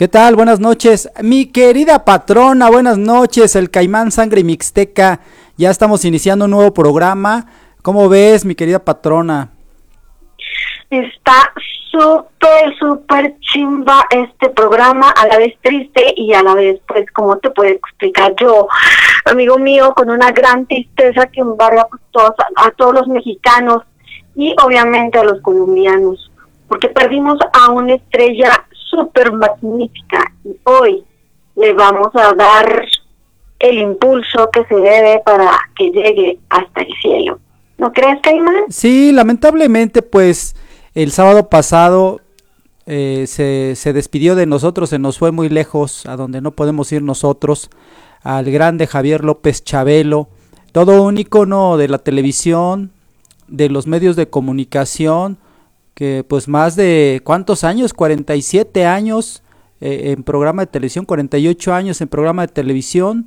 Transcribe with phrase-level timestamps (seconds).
[0.00, 0.34] ¿Qué tal?
[0.34, 1.10] Buenas noches.
[1.20, 3.54] Mi querida patrona, buenas noches.
[3.54, 5.20] El Caimán Sangre Mixteca.
[5.58, 7.44] Ya estamos iniciando un nuevo programa.
[7.82, 9.50] ¿Cómo ves, mi querida patrona?
[10.88, 11.52] Está
[11.90, 17.36] súper, súper chimba este programa, a la vez triste y a la vez, pues, ¿cómo
[17.36, 18.68] te puedo explicar yo,
[19.26, 23.82] amigo mío, con una gran tristeza que embarga pues, todos, a, a todos los mexicanos
[24.34, 26.32] y obviamente a los colombianos,
[26.68, 31.04] porque perdimos a una estrella súper magnífica y hoy
[31.56, 32.84] le vamos a dar
[33.58, 37.38] el impulso que se debe para que llegue hasta el cielo.
[37.78, 38.64] ¿No crees, Caimán?
[38.68, 40.56] Sí, lamentablemente, pues
[40.94, 42.20] el sábado pasado
[42.86, 46.90] eh, se, se despidió de nosotros, se nos fue muy lejos, a donde no podemos
[46.92, 47.70] ir nosotros,
[48.22, 50.28] al grande Javier López Chabelo,
[50.72, 52.92] todo un ícono de la televisión,
[53.48, 55.38] de los medios de comunicación,
[55.94, 59.42] que pues más de cuántos años, 47 años
[59.80, 63.26] eh, en programa de televisión, 48 años en programa de televisión,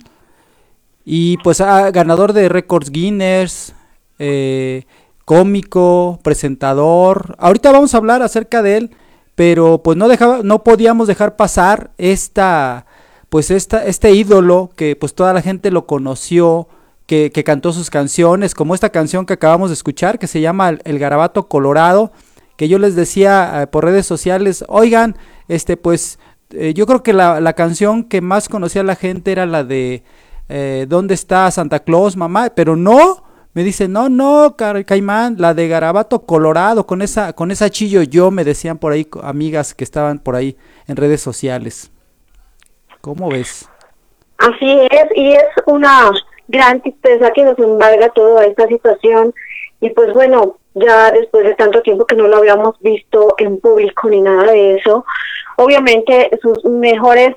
[1.06, 3.74] y pues ah, ganador de récords Guinness,
[4.20, 4.86] eh,
[5.26, 7.36] cómico, presentador.
[7.40, 8.92] Ahorita vamos a hablar acerca de él,
[9.36, 12.86] pero pues no dejaba, no podíamos dejar pasar esta,
[13.30, 16.68] pues esta, este ídolo que pues toda la gente lo conoció,
[17.06, 20.70] que, que cantó sus canciones, como esta canción que acabamos de escuchar, que se llama
[20.70, 22.12] El, El Garabato Colorado,
[22.58, 25.16] que yo les decía eh, por redes sociales, oigan,
[25.48, 26.20] este pues
[26.52, 30.04] eh, yo creo que la, la canción que más conocía la gente era la de
[30.50, 32.52] eh, ¿Dónde está Santa Claus, mamá?
[32.56, 33.24] Pero no,
[33.54, 38.30] me dice, no, no, Caimán, la de Garabato Colorado, con esa, con esa chillo yo,
[38.30, 40.58] me decían por ahí amigas que estaban por ahí
[40.88, 41.92] en redes sociales.
[43.02, 43.70] ¿Cómo ves?
[44.38, 46.12] Así es, y es una
[46.48, 49.34] gran tristeza que nos embarga toda esta situación.
[49.84, 54.08] Y pues bueno, ya después de tanto tiempo que no lo habíamos visto en público
[54.08, 55.04] ni nada de eso,
[55.58, 57.36] obviamente sus mejores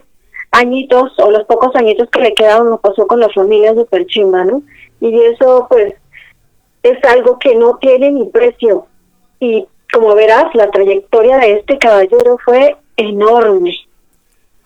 [0.52, 4.44] añitos o los pocos añitos que le quedaron lo pasó con la familia super chimba,
[4.44, 4.62] ¿no?
[5.00, 5.94] Y eso pues
[6.84, 8.86] es algo que no tiene ni precio.
[9.40, 13.74] Y como verás, la trayectoria de este caballero fue enorme.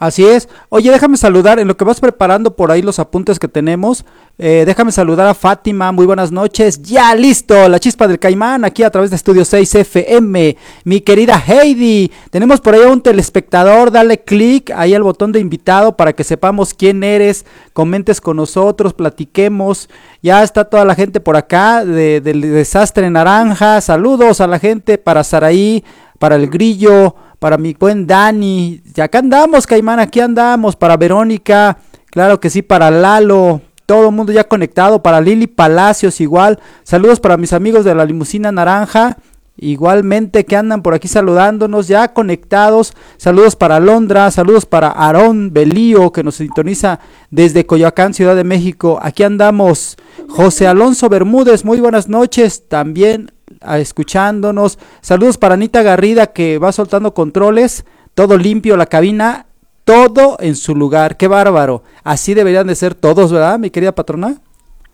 [0.01, 0.49] Así es.
[0.71, 4.07] Oye, déjame saludar, en lo que vas preparando por ahí los apuntes que tenemos,
[4.39, 6.81] eh, déjame saludar a Fátima, muy buenas noches.
[6.81, 10.57] Ya listo, la chispa del caimán aquí a través de Estudio 6 FM.
[10.85, 15.41] Mi querida Heidi, tenemos por ahí a un telespectador, dale clic ahí al botón de
[15.41, 17.45] invitado para que sepamos quién eres,
[17.75, 19.91] comentes con nosotros, platiquemos.
[20.23, 23.83] Ya está toda la gente por acá de- del desastre naranja.
[23.83, 25.85] Saludos a la gente para Saraí,
[26.19, 28.81] para el grillo para mi buen Dani.
[28.95, 30.77] Y acá andamos, Caimán, aquí andamos.
[30.77, 31.79] Para Verónica,
[32.11, 33.63] claro que sí, para Lalo.
[33.87, 35.03] Todo el mundo ya conectado.
[35.03, 36.61] Para Lili Palacios, igual.
[36.85, 39.17] Saludos para mis amigos de la limusina naranja.
[39.57, 42.95] Igualmente que andan por aquí saludándonos, ya conectados.
[43.17, 47.01] Saludos para Londra, saludos para Aarón Belío, que nos sintoniza
[47.31, 48.99] desde Coyoacán, Ciudad de México.
[49.03, 49.97] Aquí andamos.
[50.29, 52.69] José Alonso Bermúdez, muy buenas noches.
[52.69, 53.33] También
[53.79, 54.79] escuchándonos.
[55.01, 57.85] Saludos para Anita Garrida que va soltando controles.
[58.15, 59.47] Todo limpio, la cabina,
[59.85, 61.17] todo en su lugar.
[61.17, 61.83] Qué bárbaro.
[62.05, 64.37] Así deberían de ser todos, ¿verdad, mi querida patrona?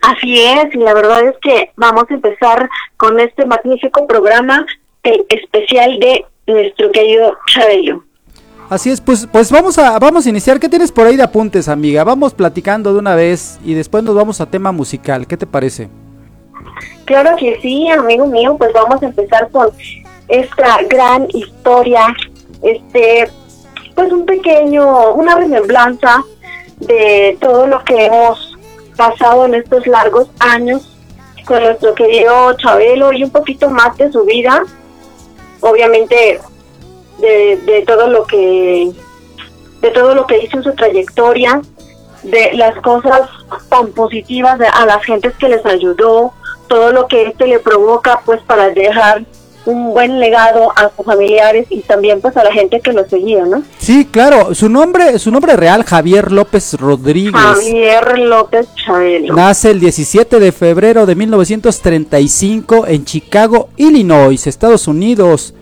[0.02, 4.64] Así es, y la verdad es que vamos a empezar con este magnífico programa
[5.02, 8.04] especial de nuestro querido Chabello.
[8.68, 10.58] Así es, pues, pues vamos a, vamos a iniciar.
[10.58, 12.02] ¿Qué tienes por ahí de apuntes, amiga?
[12.02, 15.26] Vamos platicando de una vez y después nos vamos a tema musical.
[15.26, 15.88] ¿Qué te parece?
[17.06, 19.70] Claro que sí, amigo mío, pues vamos a empezar con
[20.28, 22.06] esta gran historia,
[22.62, 23.30] este,
[23.94, 26.22] pues un pequeño, una remembranza
[26.78, 28.56] de todo lo que hemos
[28.96, 30.92] pasado en estos largos años
[31.46, 34.64] con nuestro querido Chabelo y un poquito más de su vida,
[35.60, 36.40] obviamente
[37.20, 38.90] de, de todo lo que
[39.80, 41.60] de todo lo que hizo en su trayectoria,
[42.24, 43.28] de las cosas
[43.68, 46.32] tan positivas de- a las gentes que les ayudó,
[46.66, 49.24] todo lo que este le provoca pues para dejar
[49.66, 53.44] un buen legado a sus familiares y también pues a la gente que lo seguía,
[53.44, 53.62] ¿no?
[53.78, 54.54] Sí, claro.
[54.54, 57.34] Su nombre, su nombre real, Javier López Rodríguez.
[57.34, 59.34] Javier López Chabelo.
[59.34, 65.52] Nace el 17 de febrero de 1935 en Chicago, Illinois, Estados Unidos.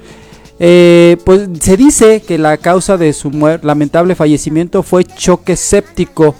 [0.61, 3.31] Eh, pues se dice que la causa de su
[3.62, 6.35] lamentable fallecimiento fue choque séptico.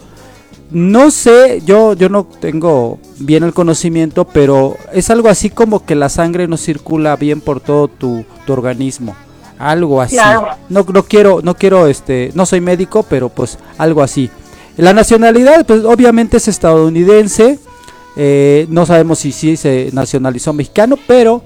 [0.75, 5.95] No sé, yo, yo no tengo bien el conocimiento, pero es algo así como que
[5.95, 9.15] la sangre no circula bien por todo tu, tu organismo.
[9.57, 10.17] Algo así.
[10.17, 10.49] Claro.
[10.69, 14.29] No, no quiero, no quiero, este, no soy médico, pero pues algo así.
[14.77, 17.61] La nacionalidad, pues obviamente es estadounidense.
[18.17, 21.43] eh, no sabemos si sí se nacionalizó mexicano, pero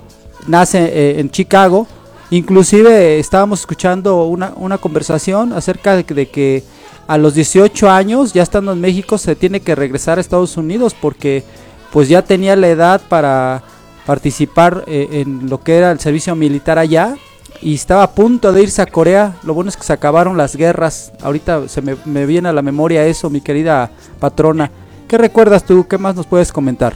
[0.46, 1.86] nace eh, en Chicago.
[2.30, 6.64] Inclusive eh, estábamos escuchando una, una conversación acerca de que, de que
[7.08, 10.94] a los 18 años, ya estando en México, se tiene que regresar a Estados Unidos
[10.94, 11.42] porque
[11.90, 13.62] pues ya tenía la edad para
[14.04, 17.16] participar eh, en lo que era el servicio militar allá
[17.62, 19.36] y estaba a punto de irse a Corea.
[19.42, 21.12] Lo bueno es que se acabaron las guerras.
[21.22, 24.70] Ahorita se me, me viene a la memoria eso, mi querida patrona.
[25.08, 25.88] ¿Qué recuerdas tú?
[25.88, 26.92] ¿Qué más nos puedes comentar?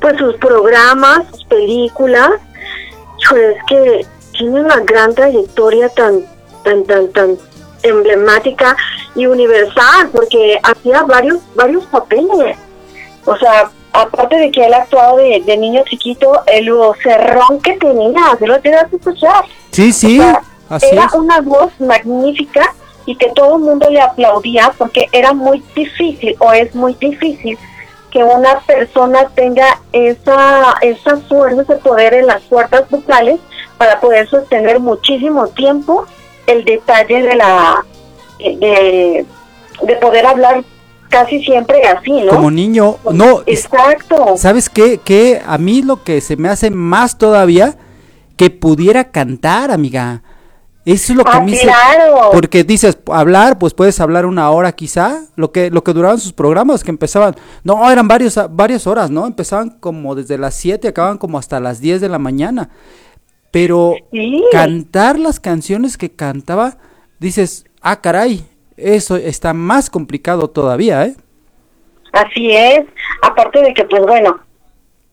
[0.00, 2.30] Pues sus programas, sus películas,
[3.20, 6.20] híjole, es que tiene una gran trayectoria tan,
[6.62, 7.36] tan, tan, tan
[7.82, 8.76] emblemática
[9.18, 12.56] y universal, porque hacía varios, varios papeles.
[13.26, 18.36] O sea, aparte de que él actuado de, de niño chiquito, el vocerrón que tenía,
[18.38, 19.44] se lo tienes que escuchar.
[19.72, 21.14] Sí, sí, O sea, así era es.
[21.14, 22.72] una voz magnífica
[23.06, 27.58] y que todo el mundo le aplaudía porque era muy difícil o es muy difícil
[28.10, 33.40] que una persona tenga esa, esa fuerza, ese poder en las cuerdas vocales
[33.78, 36.06] para poder sostener muchísimo tiempo
[36.46, 37.84] el detalle de la
[38.38, 39.26] de,
[39.82, 40.64] de poder hablar
[41.08, 42.32] casi siempre así, ¿no?
[42.32, 44.36] Como niño, no, Exacto.
[44.36, 44.98] ¿sabes qué?
[44.98, 47.76] Que a mí lo que se me hace más todavía
[48.36, 50.22] que pudiera cantar, amiga.
[50.84, 52.30] Eso es lo que a Ah, mí se- claro.
[52.32, 56.32] Porque dices, hablar, pues puedes hablar una hora quizá, lo que lo que duraban sus
[56.32, 59.26] programas, que empezaban, no, eran varios, varias horas, ¿no?
[59.26, 62.70] Empezaban como desde las 7, acababan como hasta las 10 de la mañana.
[63.50, 64.42] Pero Sí.
[64.52, 66.76] cantar las canciones que cantaba,
[67.18, 68.44] dices, ah, caray,
[68.76, 71.16] eso está más complicado todavía, ¿eh?
[72.12, 72.84] Así es,
[73.22, 74.40] aparte de que, pues bueno,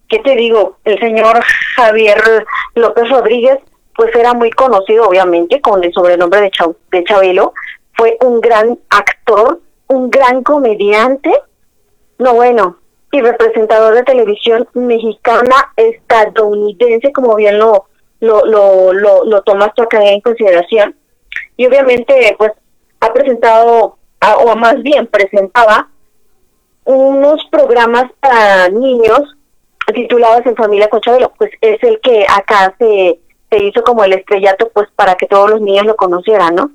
[0.08, 0.78] ¿qué te digo?
[0.86, 1.42] El señor
[1.76, 2.22] Javier
[2.76, 3.58] López Rodríguez,
[3.96, 6.42] pues era muy conocido, obviamente, con el sobrenombre
[6.92, 7.54] de, Chabelo.
[7.94, 11.32] Fue un gran actor, un gran comediante,
[12.18, 12.78] no bueno,
[13.12, 17.86] y representador de televisión mexicana estadounidense, como bien lo,
[18.20, 20.96] lo, lo, lo, lo tomas tú acá en consideración.
[21.58, 22.52] Y obviamente, pues,
[23.00, 23.98] ha presentado,
[24.44, 25.90] o más bien presentaba,
[26.86, 29.36] unos programas para niños
[29.94, 34.14] titulados En Familia con Chabelo, pues es el que acá se, se hizo como el
[34.14, 36.72] estrellato, pues para que todos los niños lo conocieran, ¿no?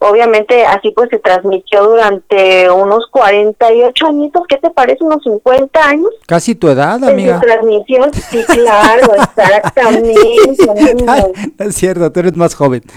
[0.00, 5.02] Obviamente así pues se transmitió durante unos 48 añitos, ¿qué te parece?
[5.02, 7.40] Unos 50 años Casi tu edad, en amiga.
[7.40, 8.12] transmisión.
[8.14, 10.14] Sí, claro, exactamente.
[11.08, 11.24] Ay,
[11.58, 12.82] no es cierto, tú eres más joven.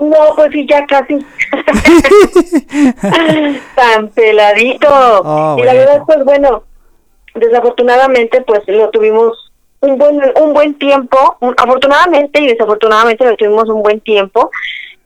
[0.00, 1.18] No, pues sí, ya casi.
[3.74, 4.88] Tan peladito.
[5.24, 5.90] Oh, y la bueno.
[5.90, 6.62] verdad, pues bueno,
[7.34, 11.36] desafortunadamente, pues lo tuvimos un buen un buen tiempo.
[11.40, 14.50] un- afortunadamente y desafortunadamente lo tuvimos un buen tiempo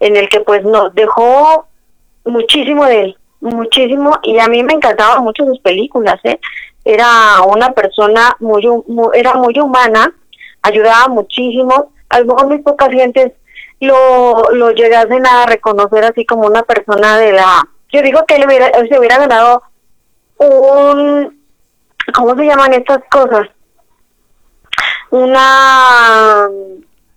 [0.07, 1.67] en el que pues nos dejó
[2.25, 4.19] muchísimo de él, muchísimo.
[4.25, 6.39] Y a mí me encantaban mucho sus películas, ¿eh?
[6.85, 10.13] Era una persona muy, hu- mu- era muy humana,
[10.63, 11.93] ayudaba muchísimo.
[12.09, 13.33] A lo mejor muy pocas gentes
[13.81, 17.63] lo, lo llegasen a reconocer así como una persona de la...
[17.93, 19.63] Yo digo que él hubiera, se hubiera ganado
[20.39, 21.41] un...
[22.15, 23.49] ¿Cómo se llaman estas cosas?
[25.11, 26.49] Una...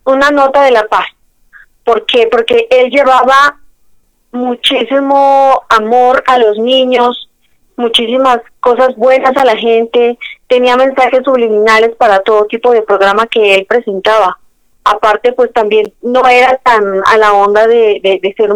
[0.05, 1.05] Una nota de la paz.
[1.85, 2.27] ¿Por qué?
[2.29, 3.59] Porque él llevaba
[4.31, 7.29] muchísimo amor a los niños,
[7.77, 13.55] muchísimas cosas buenas a la gente, tenía mensajes subliminales para todo tipo de programa que
[13.55, 14.37] él presentaba.
[14.83, 18.49] Aparte, pues también no era tan a la onda de, de, de ser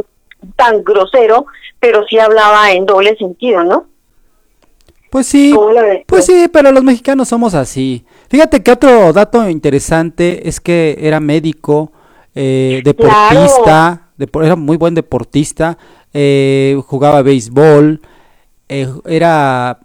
[0.56, 1.46] tan grosero,
[1.80, 3.86] pero sí hablaba en doble sentido, ¿no?
[5.10, 5.56] Pues sí,
[6.06, 8.06] pues sí, pero los mexicanos somos así.
[8.30, 11.92] Fíjate que otro dato interesante es que era médico,
[12.42, 15.78] eh, deportista, depo- era muy buen deportista,
[16.14, 18.00] eh, jugaba béisbol,
[18.70, 19.80] eh, era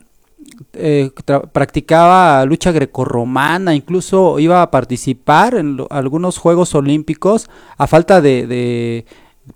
[0.74, 1.10] eh,
[1.52, 9.04] practicaba lucha grecorromana, incluso iba a participar en algunos Juegos Olímpicos a falta de, de,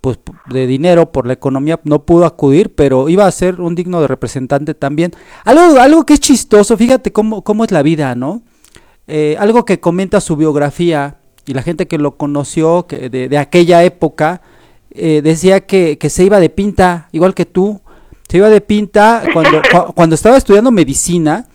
[0.00, 0.19] pues,
[0.50, 4.09] de dinero por la economía no pudo acudir, pero iba a ser un digno de
[4.09, 5.12] representante también.
[5.45, 8.43] Algo, algo que es chistoso, fíjate cómo, cómo es la vida, ¿no?
[9.07, 13.38] Eh, algo que comenta su biografía y la gente que lo conoció que de, de
[13.38, 14.43] aquella época
[14.90, 17.81] eh, decía que, que se iba de pinta, igual que tú,
[18.28, 21.47] se iba de pinta cuando, cua- cuando estaba estudiando medicina,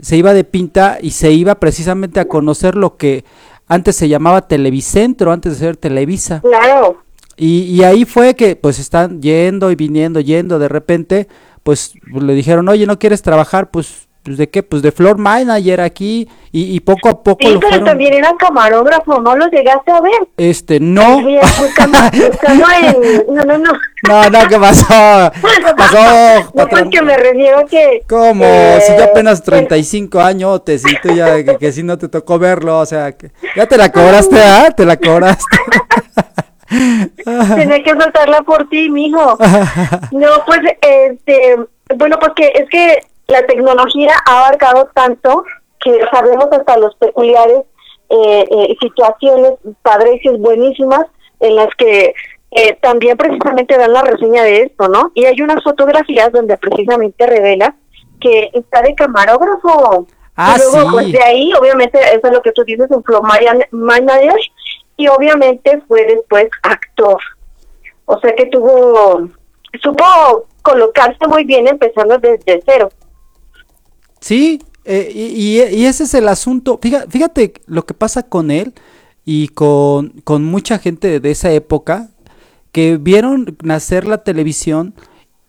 [0.00, 3.24] se iba de pinta y se iba precisamente a conocer lo que
[3.66, 6.40] antes se llamaba Televicentro, antes de ser Televisa.
[6.40, 7.02] Claro.
[7.36, 11.28] Y, y ahí fue que pues están yendo y viniendo, yendo, de repente
[11.62, 13.70] pues le dijeron, oye, ¿no quieres trabajar?
[13.70, 14.62] Pues, pues ¿de qué?
[14.62, 17.86] Pues de floor manager aquí y, y poco a poco Sí, lo pero fueron...
[17.86, 20.28] también era camarógrafo, ¿no lo llegaste a ver?
[20.36, 21.20] Este, no.
[21.22, 21.98] Buscando,
[22.30, 23.34] buscando en...
[23.34, 23.72] No, no, no.
[24.08, 25.32] No, no, ¿qué pasó?
[25.32, 25.96] ¿Qué pasó,
[26.44, 26.90] No, pues patrón?
[26.90, 28.02] que me refiero que...
[28.08, 28.44] ¿Cómo?
[28.44, 32.08] eh, si yo apenas 35 años, te, si tú ya, que, que si no te
[32.08, 34.70] tocó verlo, o sea, que ya te la cobraste, ¿ah?
[34.76, 35.56] Te la cobraste.
[37.24, 39.38] Tenía que soltarla por ti, mijo.
[40.12, 41.56] No, pues, este,
[41.96, 42.98] bueno, pues que es que
[43.30, 45.44] la tecnología ha abarcado tanto
[45.80, 47.62] que sabemos hasta los peculiares
[48.10, 51.06] eh, eh, situaciones padres y buenísimas
[51.38, 52.12] en las que
[52.50, 55.12] eh, también precisamente dan la reseña de esto, ¿no?
[55.14, 57.76] Y hay unas fotografías donde precisamente revela
[58.20, 60.06] que está de camarógrafo.
[60.36, 60.92] Ah, y luego, sí.
[60.92, 63.22] pues de ahí, obviamente, eso es lo que tú dices, un flow
[63.70, 64.40] manager,
[64.96, 67.20] y obviamente fue después actor.
[68.06, 69.28] O sea que tuvo,
[69.80, 72.90] supo colocarse muy bien empezando desde cero.
[74.20, 76.78] Sí, eh, y, y- ese es el asunto.
[76.82, 78.74] Fíjate, fíjate lo que pasa con él
[79.24, 80.12] y con,
[80.44, 82.10] mucha gente de esa época
[82.72, 84.94] que vieron nacer la televisión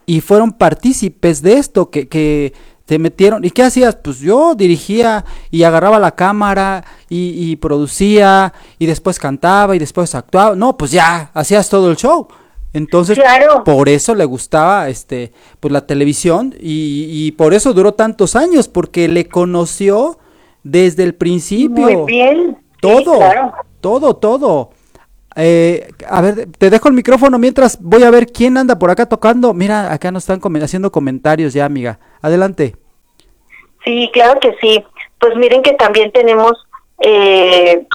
[0.06, 2.54] y fueron partícipes de esto, que, que
[2.86, 3.46] te metieron.
[3.46, 3.96] ¿Y qué hacías?
[3.96, 10.56] Pues yo dirigía y agarraba la cámara y producía y después cantaba y después actuaba.
[10.56, 12.28] No, pues ya, hacías todo el show.
[12.74, 13.64] Entonces, Claro.
[13.64, 18.68] por eso le gustaba este pues la televisión y, y por eso duró tantos años,
[18.68, 20.18] porque le conoció
[20.64, 21.84] desde el principio.
[21.86, 22.58] Muy bien.
[22.60, 23.54] Sí, Todo, claro.
[23.82, 24.70] todo, todo.
[25.36, 29.06] Eh, a ver, te dejo el micrófono mientras voy a ver quién anda por acá
[29.08, 29.54] tocando.
[29.54, 32.00] Mira, acá nos están haciendo comentarios ya, amiga.
[32.22, 32.76] Adelante.
[33.86, 34.84] Sí, claro que sí.
[35.20, 36.54] Pues miren que también tenemos,
[37.00, 37.86] eh,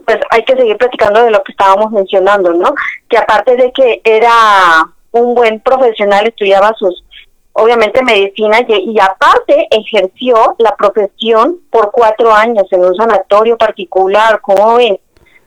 [0.00, 2.74] pues hay que seguir platicando de lo que estábamos mencionando, ¿no?
[3.08, 7.04] que aparte de que era un buen profesional, estudiaba sus,
[7.52, 14.40] obviamente medicina y, y aparte ejerció la profesión por cuatro años en un sanatorio particular,
[14.40, 14.98] como ven,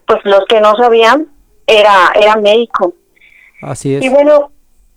[0.06, 1.28] pues los que no sabían,
[1.66, 2.94] era, era médico.
[3.62, 4.04] Así es.
[4.04, 4.50] Y bueno,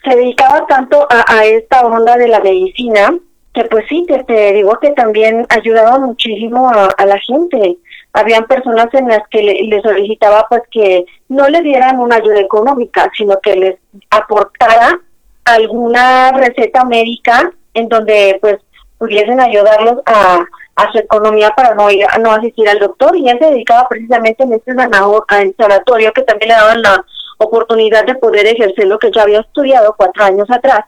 [0.03, 3.13] se dedicaba tanto a, a esta onda de la medicina
[3.55, 7.77] que pues sí, te, te digo que también ayudaba muchísimo a, a la gente.
[8.15, 12.39] Habían personas en las que le, le solicitaba pues que no le dieran una ayuda
[12.39, 13.75] económica, sino que les
[14.09, 14.99] aportara
[15.45, 18.57] alguna receta médica en donde pues
[18.97, 20.45] pudiesen ayudarlos a,
[20.91, 24.43] su economía para no ir a no asistir al doctor y él se dedicaba precisamente
[24.43, 27.05] en este sanatorio que también le daban la
[27.37, 30.81] oportunidad de poder ejercer lo que ya había estudiado cuatro años atrás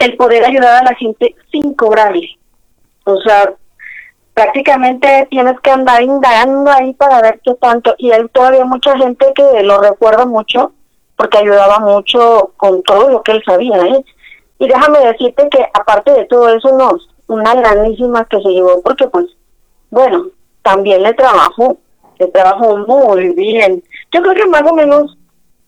[0.00, 2.38] el poder ayudar a la gente sin cobrarle.
[3.04, 3.54] O sea,
[4.34, 7.94] prácticamente tienes que andar indagando ahí para ver qué tanto.
[7.98, 10.72] Y hay todavía mucha gente que lo recuerda mucho
[11.16, 13.76] porque ayudaba mucho con todo lo que él sabía.
[13.86, 14.04] ¿eh?
[14.58, 16.96] Y déjame decirte que aparte de todo eso, no,
[17.26, 19.26] una grandísima que se llevó porque pues,
[19.90, 20.26] bueno,
[20.62, 21.78] también le trabajó,
[22.18, 23.82] le trabajó muy bien.
[24.12, 25.16] Yo creo que más o menos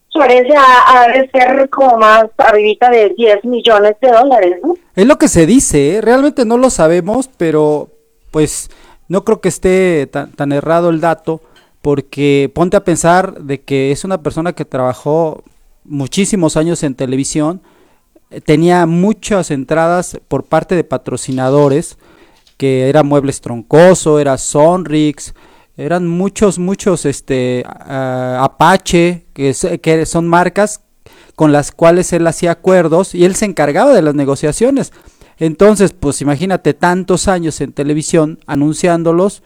[0.09, 4.61] su herencia ha, de ser como más arribita de 10 millones de dólares.
[4.95, 6.01] Es lo que se dice, ¿eh?
[6.01, 7.89] realmente no lo sabemos, pero
[8.35, 8.69] pues
[9.07, 11.41] no creo que esté tan, tan errado el dato,
[11.83, 15.45] porque ponte a pensar de que es una persona que trabajó
[15.85, 17.63] muchísimos años en televisión,
[18.45, 21.97] tenía muchas entradas por parte de patrocinadores,
[22.57, 25.33] que era Muebles Troncoso, era Sonrix,
[25.77, 30.81] eran muchos, muchos, este, Apache, que, que son marcas
[31.37, 34.93] con las cuales él hacía acuerdos y él se encargaba de las negociaciones.
[35.39, 39.43] Entonces, pues imagínate tantos años en televisión anunciándolos,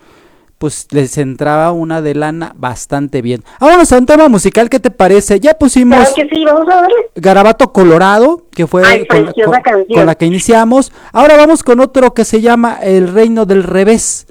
[0.59, 3.45] pues les entraba una de lana bastante bien.
[3.61, 5.39] Vámonos a un tema musical, ¿qué te parece?
[5.39, 6.91] Ya pusimos Claro que sí, vamos a ver.
[7.15, 10.93] Garabato Colorado, que fue Ay, con, preciosa con- con la que iniciamos.
[11.13, 14.27] Ahora vamos con otro que se llama El Reino del Revés,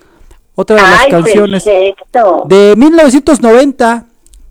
[0.56, 2.43] otra de las canciones perfecto.
[2.48, 4.06] de 1990.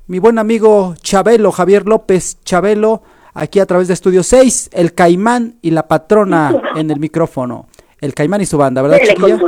[0.08, 3.02] Mi buen amigo Chabelo, Javier López Chabelo,
[3.36, 7.68] aquí a través de Estudio 6, El Caimán y la patrona en el micrófono.
[8.00, 9.38] El Caimán y su banda, ¿verdad, Dele chiquilla?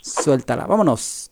[0.00, 1.30] Suéltala, vámonos.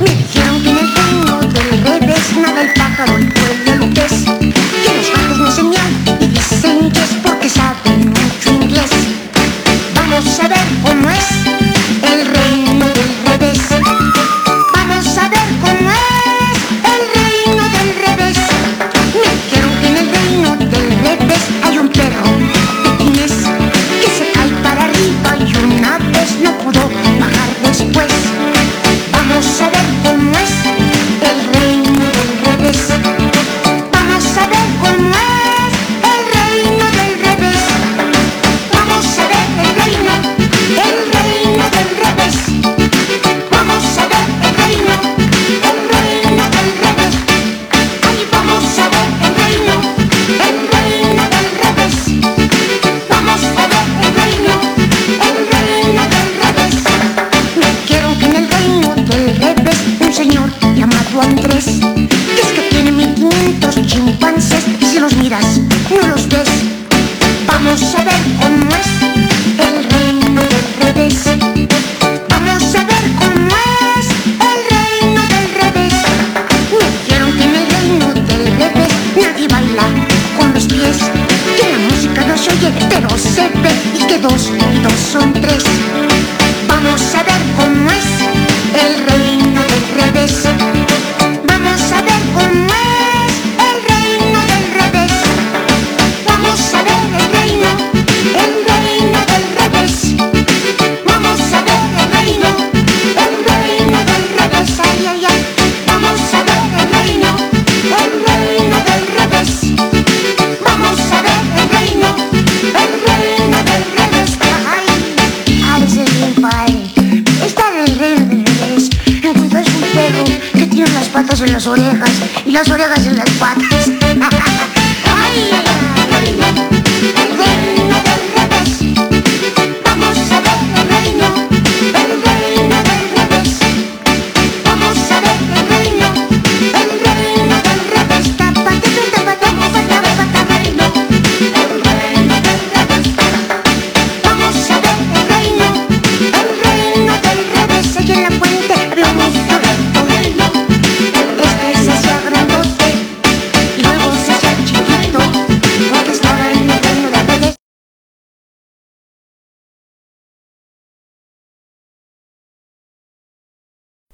[0.00, 0.70] Me dijeron que
[7.90, 7.93] en
[10.24, 11.28] Vamos a ver cómo es
[12.02, 13.58] el reino del revés.
[14.72, 16.58] Vamos a ver cómo es
[16.92, 18.38] el reino del revés.
[19.12, 22.24] Me dijeron que en el reino del revés hay un perro
[22.84, 23.32] pequinés
[24.00, 27.03] que se cae para arriba y una vez no pudo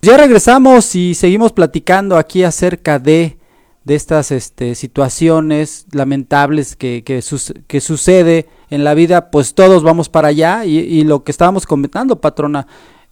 [0.02, 3.36] Ya regresamos y seguimos platicando aquí acerca de,
[3.84, 10.28] de estas este, situaciones lamentables que, que, sucede en la vida, pues todos vamos para
[10.28, 12.66] allá y, y lo que estábamos comentando, patrona,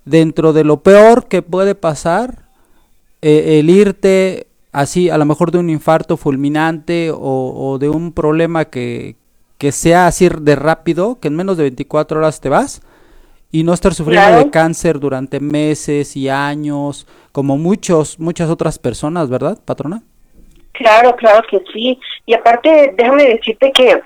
[0.07, 2.48] dentro de lo peor que puede pasar,
[3.20, 8.12] eh, el irte así, a lo mejor de un infarto fulminante o, o de un
[8.12, 9.16] problema que,
[9.59, 12.81] que sea así de rápido, que en menos de 24 horas te vas
[13.51, 14.45] y no estar sufriendo Claro.
[14.45, 20.03] de cáncer durante meses y años, como muchos, muchas otras personas, ¿verdad, patrona?
[20.73, 21.99] Claro, claro que sí.
[22.27, 24.01] Y aparte, déjame decirte que,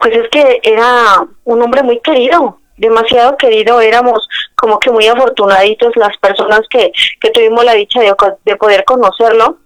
[0.00, 3.80] pues es que era un hombre muy querido, demasiado querido.
[3.80, 4.26] Éramos
[4.56, 8.12] como que muy afortunaditos las personas que, que tuvimos la dicha de,
[8.44, 9.58] de poder conocerlo.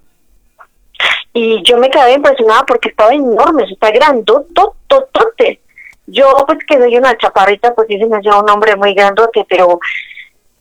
[1.32, 5.60] Y yo me quedé impresionada porque estaba enorme, está grandotototote.
[6.06, 9.78] Yo, pues que soy una chaparrita, pues me hacía un hombre muy grandote, pero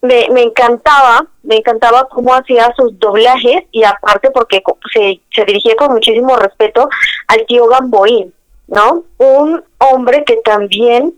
[0.01, 4.61] me, me encantaba, me encantaba cómo hacía sus doblajes y aparte porque
[4.93, 6.89] se, se dirigía con muchísimo respeto
[7.27, 8.33] al tío Gamboín,
[8.67, 9.03] ¿no?
[9.17, 11.13] Un hombre que también,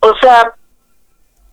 [0.00, 0.54] o sea,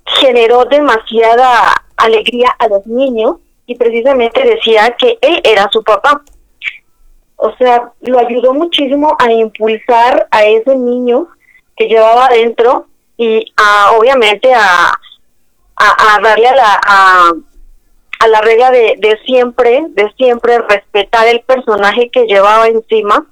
[0.06, 6.21] generó demasiada alegría a los niños y precisamente decía que él era su papá.
[7.36, 11.27] O sea, lo ayudó muchísimo a impulsar a ese niño
[11.77, 12.87] que llevaba adentro
[13.17, 14.87] y a, obviamente a,
[15.75, 17.31] a, a darle a la, a,
[18.19, 23.25] a la regla de, de siempre, de siempre respetar el personaje que llevaba encima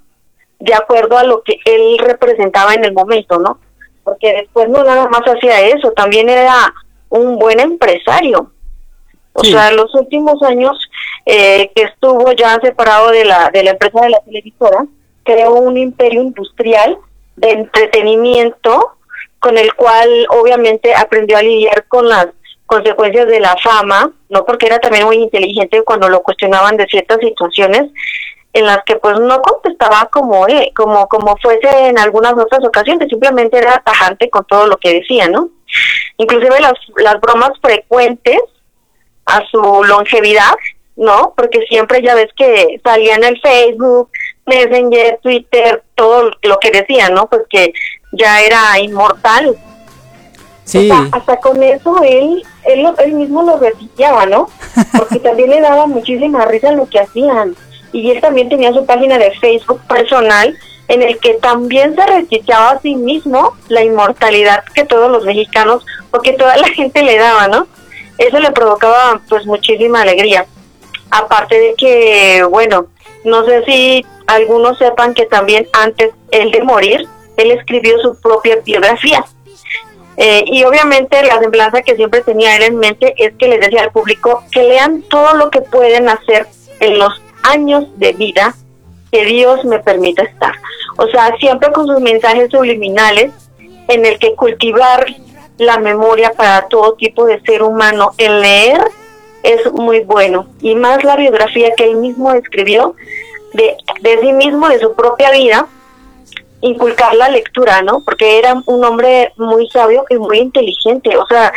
[0.59, 3.59] de acuerdo a lo que él representaba en el momento, ¿no?
[4.03, 6.73] Porque después no nada más hacía eso, también era
[7.09, 8.51] un buen empresario.
[9.33, 9.51] O Sí.
[9.51, 10.77] sea, los últimos años
[11.25, 14.85] eh, que estuvo ya separado de la, de la empresa de la televisora,
[15.23, 16.97] creó un imperio industrial
[17.35, 18.97] de entretenimiento
[19.39, 22.27] con el cual obviamente aprendió a lidiar con las
[22.65, 27.19] consecuencias de la fama, no porque era también muy inteligente cuando lo cuestionaban de ciertas
[27.19, 27.91] situaciones
[28.53, 33.09] en las que pues no contestaba como eh, como como fuese en algunas otras ocasiones,
[33.09, 35.49] simplemente era tajante con todo lo que decía, ¿no?
[36.17, 38.39] Inclusive las las bromas frecuentes
[39.25, 40.55] a su longevidad,
[40.95, 41.33] ¿no?
[41.35, 44.09] Porque siempre ya ves que salía en el Facebook,
[44.45, 47.27] Messenger, Twitter, todo lo que decía, ¿no?
[47.27, 47.73] Pues que
[48.11, 49.57] ya era inmortal.
[50.63, 54.49] Sí, O sea, hasta con eso él, él, él mismo lo repitiaba, ¿no?
[54.97, 57.55] Porque también le daba muchísima risa lo que hacían.
[57.91, 62.71] Y él también tenía su página de Facebook personal en el que también se recitaba
[62.71, 67.47] a sí mismo la inmortalidad que todos los mexicanos, porque toda la gente le daba,
[67.47, 67.67] ¿no?
[68.17, 70.45] Eso le provocaba pues muchísima alegría.
[71.11, 72.87] Aparte de que, bueno,
[73.25, 77.07] no sé si algunos sepan que también antes él de morir,
[77.37, 79.25] él escribió su propia biografía.
[80.17, 83.81] Eh, y obviamente la semblanza que siempre tenía él en mente es que les decía
[83.81, 86.47] al público que lean todo lo que pueden hacer
[86.79, 88.55] en los años de vida
[89.11, 90.53] que Dios me permita estar.
[90.97, 93.31] O sea, siempre con sus mensajes subliminales
[93.87, 95.05] en el que cultivar
[95.57, 98.81] la memoria para todo tipo de ser humano, el leer
[99.45, 100.47] es muy bueno.
[100.61, 102.95] Y más la biografía que él mismo escribió
[103.53, 105.67] de, de sí mismo, de su propia vida,
[106.61, 108.01] inculcar la lectura, ¿no?
[108.01, 111.15] Porque era un hombre muy sabio y muy inteligente.
[111.15, 111.53] O sea,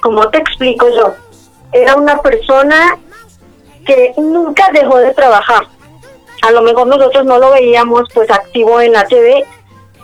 [0.00, 1.14] como te explico yo,
[1.72, 2.98] era una persona
[3.84, 5.66] que nunca dejó de trabajar.
[6.42, 9.44] A lo mejor nosotros no lo veíamos pues activo en la TV,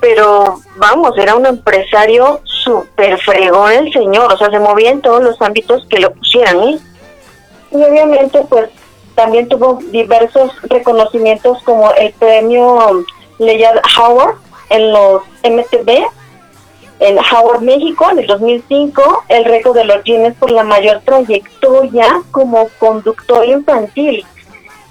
[0.00, 5.22] pero vamos, era un empresario súper fregón el señor, o sea, se movía en todos
[5.22, 6.78] los ámbitos que lo pusieran, ¿eh?
[7.70, 8.70] Y obviamente pues
[9.14, 13.04] también tuvo diversos reconocimientos como el premio
[13.38, 14.36] Leia Howard
[14.70, 16.06] en los MTV,
[17.00, 22.22] en Howard México en el 2005, el récord de los Guinness por la mayor trayectoria
[22.30, 24.24] como conductor infantil.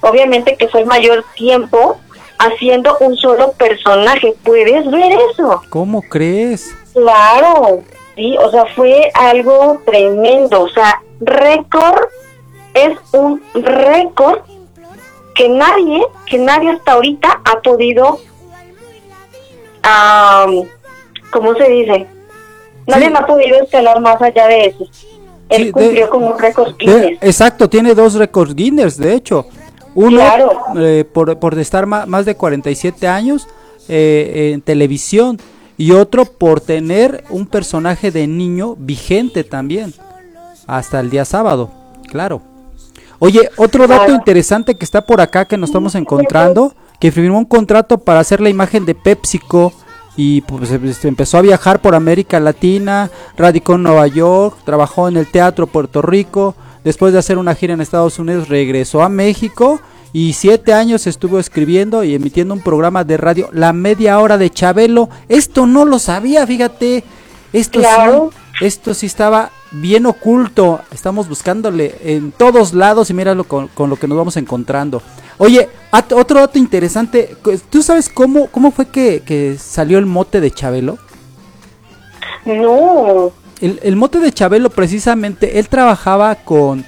[0.01, 1.97] Obviamente que fue el mayor tiempo
[2.38, 4.35] haciendo un solo personaje.
[4.43, 5.61] ¿Puedes ver eso?
[5.69, 6.75] ¿cómo crees?
[6.93, 7.83] Claro,
[8.15, 12.07] sí, o sea, fue algo tremendo, o sea, récord
[12.75, 14.39] es un récord
[15.33, 18.19] que nadie, que nadie hasta ahorita ha podido,
[19.83, 20.63] am,
[21.31, 22.07] ¿cómo se dice?
[22.88, 23.13] Nadie Sí.
[23.17, 24.85] ha podido escalar más allá de eso.
[25.49, 27.17] Él Sí, de- cumplió con un récord Guinness.
[27.21, 29.45] exacto, tiene dos récords Guinness, de hecho.
[29.93, 30.51] Uno Claro.
[30.77, 33.47] eh, por, por estar ma- más de 47 años
[33.88, 35.39] eh, en televisión
[35.77, 39.93] y otro por tener un personaje de niño vigente también.
[40.67, 41.69] Hasta el día sábado,
[42.09, 42.41] claro.
[43.19, 47.45] Oye, otro dato interesante que está por acá que nos estamos encontrando, que firmó un
[47.45, 49.73] contrato para hacer la imagen de PepsiCo
[50.17, 55.17] y pues este, empezó a viajar por América Latina, radicó en Nueva York, trabajó en
[55.17, 59.82] el Teatro Puerto Rico, después de hacer una gira en Estados Unidos, regresó a México
[60.13, 64.49] y siete años estuvo escribiendo y emitiendo un programa de radio, La Media Hora de
[64.49, 65.10] Chabelo.
[65.28, 67.04] Esto no lo sabía, fíjate.
[67.51, 68.32] Esto Claro.
[68.58, 70.81] sí, esto sí estaba bien oculto.
[70.91, 75.01] Estamos buscándole en todos lados y míralo con, con lo que nos vamos encontrando.
[75.38, 75.69] Oye,
[76.13, 77.35] otro dato interesante.
[77.69, 80.97] ¿Tú sabes cómo, cómo fue que, que salió el mote de Chabelo?
[82.45, 83.31] No.
[83.61, 86.85] El, el mote de Chabelo precisamente, él trabajaba con...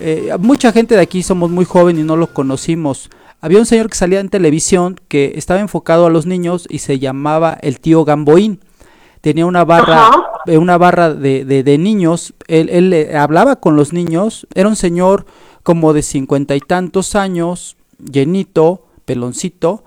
[0.00, 3.10] eh, mucha gente de aquí somos muy joven y no lo conocimos.
[3.40, 6.98] Había un señor que salía en televisión que estaba enfocado a los niños y se
[6.98, 8.60] llamaba el tío Gamboín.
[9.20, 10.27] Tenía una barra, Ajá.
[10.48, 12.34] Eh, una barra de, de- de niños.
[12.46, 14.46] Él, él, hablaba con los niños.
[14.54, 15.26] Era un señor
[15.62, 19.84] como de cincuenta y tantos años, llenito, peloncito.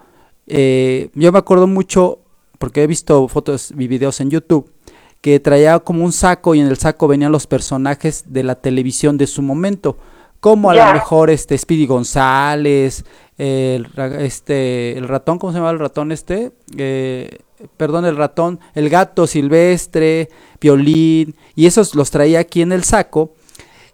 [0.48, 2.20] Eh, yo me acuerdo mucho,
[2.60, 4.72] porque he visto fotos y videos en YouTube,
[5.22, 9.18] que traía como un saco y en el saco venían los personajes de la televisión
[9.18, 9.98] de su momento,
[10.42, 13.06] como a lo mejor este Speedy González,
[13.38, 13.88] el,
[14.20, 16.52] este, el ratón, ¿cómo se llama el ratón este?
[16.78, 17.40] Eh,
[17.78, 23.34] perdón, el ratón, el gato silvestre, violín, y esos los traía aquí en el saco.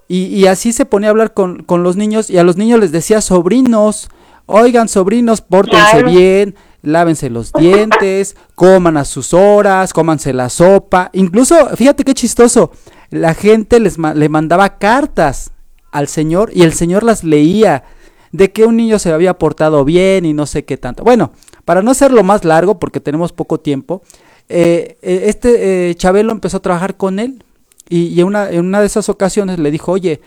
[0.07, 2.79] Y, y así se ponía a hablar con, con los niños y a los niños
[2.79, 4.09] les decía sobrinos,
[4.45, 6.09] oigan sobrinos, pórtense Claro.
[6.11, 11.09] bien, lávense los dientes, coman a sus horas, cómanse la sopa.
[11.11, 12.71] Incluso, fíjate qué chistoso,
[13.09, 15.51] la gente les ma- le mandaba cartas
[15.91, 17.83] al señor y el señor las leía
[18.31, 21.03] de que un niño se había portado bien y no sé qué tanto.
[21.03, 21.31] Bueno,
[21.65, 24.01] para no hacerlo más largo, porque tenemos poco tiempo,
[24.49, 27.43] eh, eh, este eh, Chabelo empezó a trabajar con él
[27.89, 30.19] y, una, en una de esas ocasiones le dijo, oye,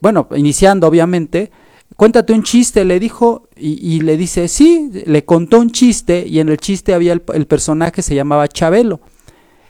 [0.00, 1.50] bueno, iniciando obviamente,
[1.96, 6.40] cuéntate un chiste, le dijo, y, y le dice, sí, le contó un chiste y
[6.40, 9.00] en el chiste había el, el personaje se llamaba Chabelo.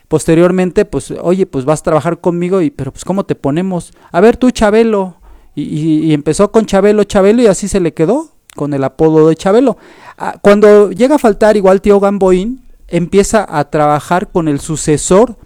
[0.07, 3.93] Posteriormente, pues, oye, pues vas a trabajar conmigo, y, pero pues, ¿cómo te ponemos?
[4.13, 5.17] A ver tú, Chabelo.
[5.55, 9.77] Y, empezó con Chabelo, Chabelo, y así se le quedó, con el apodo de Chabelo.
[10.17, 15.37] Ah, cuando llega a faltar igual tío Gamboín, empieza a trabajar con el sucesor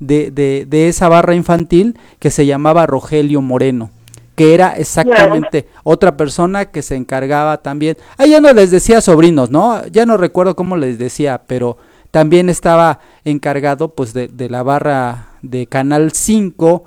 [0.00, 3.90] de, de, de esa barra infantil que se llamaba Rogelio Moreno,
[4.34, 7.96] que era exactamente otra persona que se encargaba también.
[8.18, 9.86] Ah, ya no les decía sobrinos, ¿no?
[9.86, 11.78] Ya no recuerdo cómo les decía, pero
[12.10, 16.84] también estaba encargado pues de, de la barra de Canal 5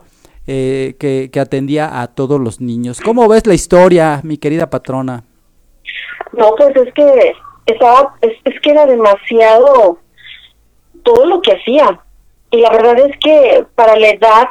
[0.48, 3.02] eh, que, que atendía a todos los niños.
[3.02, 5.24] ¿Cómo ves la historia, mi querida patrona?
[6.34, 7.34] No, pues es que
[7.66, 10.00] estaba, es, que era demasiado
[11.04, 12.00] todo lo que hacía.
[12.52, 14.48] Y la verdad es que para la edad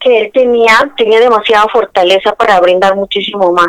[0.00, 3.68] que él tenía, tenía demasiada fortaleza para brindar muchísimo más.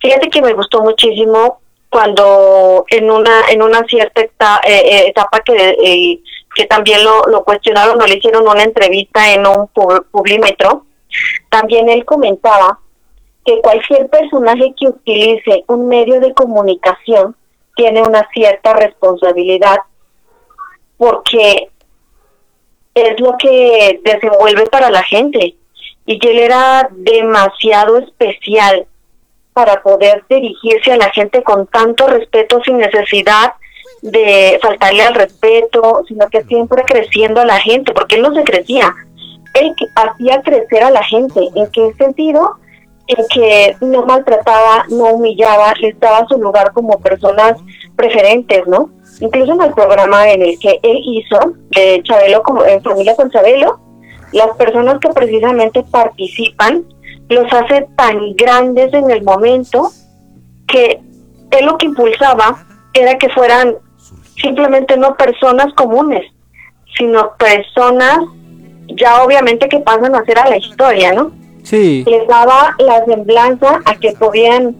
[0.00, 5.40] Fíjate que me gustó muchísimo cuando en una en una cierta eta- eh, eh, etapa
[5.40, 6.20] que eh,
[6.60, 10.84] que también lo, cuestionaron o le hicieron una entrevista en un pub- publímetro,
[11.48, 12.78] también él comentaba
[13.46, 17.34] que cualquier personaje que utilice un medio de comunicación
[17.74, 19.78] tiene una cierta responsabilidad
[20.98, 21.70] porque
[22.92, 25.56] es lo que desenvuelve para la gente.
[26.04, 28.86] Y él era demasiado especial
[29.54, 33.54] para poder dirigirse a la gente con tanto respeto sin necesidad
[34.02, 38.44] de faltarle al respeto, sino que siempre creciendo a la gente, porque él no se
[38.44, 38.94] crecía,
[39.54, 41.48] él hacía crecer a la gente.
[41.54, 42.56] ¿En qué sentido?
[43.06, 47.58] En que no maltrataba, no humillaba, les daba su lugar como personas
[47.96, 48.90] preferentes, ¿no?
[49.20, 53.30] Incluso en el programa en el que él hizo, de Chabelo, como en Familia con
[53.30, 53.80] Chabelo,
[54.32, 56.84] las personas que precisamente participan
[57.28, 59.90] los hace tan grandes en el momento
[60.66, 61.00] que
[61.50, 63.76] él lo que impulsaba era que fueran
[64.40, 66.24] simplemente no personas comunes,
[66.96, 68.18] sino personas
[68.88, 71.30] ya obviamente que pasan a ser a la historia, ¿no?
[71.62, 74.74] Sí, Les daba la semblanza a que podían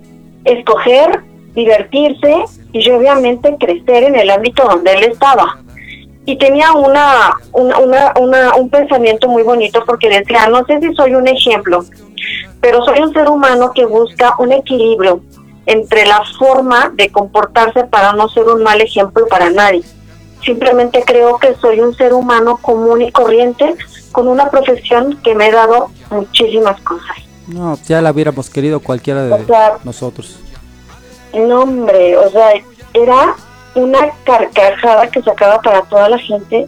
[0.44, 1.20] escoger,
[1.54, 5.58] divertirse y obviamente crecer en el ámbito donde él estaba.
[6.26, 10.92] Y tenía una, una, una, una- un pensamiento muy bonito porque decía, no sé si
[10.94, 11.84] soy un ejemplo,
[12.60, 15.20] pero soy un ser humano que busca un equilibrio
[15.70, 19.82] entre la forma de comportarse para no ser un mal ejemplo para nadie.
[20.44, 23.74] Simplemente creo que soy un ser humano común y corriente
[24.10, 27.16] con una profesión que me ha dado muchísimas cosas.
[27.46, 30.38] no, ya la hubiéramos querido cualquiera de O sea, nosotros.
[31.34, 32.52] No, hombre, o sea,
[32.94, 33.36] era
[33.76, 36.66] una carcajada que sacaba para toda la gente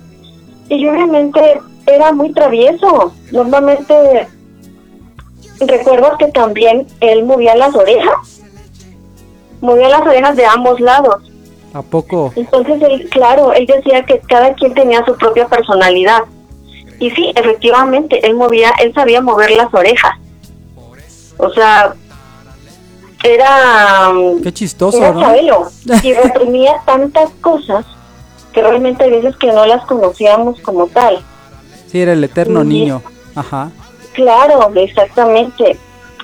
[0.68, 3.12] y obviamente era muy travieso.
[3.32, 4.28] Normalmente
[5.60, 8.41] recuerdo que también él movía las orejas,
[9.62, 11.22] movía las orejas de ambos lados.
[11.72, 12.32] ¿A poco?
[12.36, 16.24] Entonces, él, claro, él decía que cada quien tenía su propia personalidad.
[16.98, 20.12] Y sí, efectivamente, él movía, él sabía mover las orejas.
[21.38, 21.94] O sea,
[23.24, 24.12] era...
[24.42, 25.32] Qué chistoso, era ¿no?
[26.02, 27.86] Y reprimía tantas cosas
[28.52, 31.20] que realmente hay veces que no las conocíamos como tal.
[31.90, 33.02] Sí, era el eterno niño.
[33.34, 33.70] Ajá.
[34.12, 35.78] Claro, exactamente.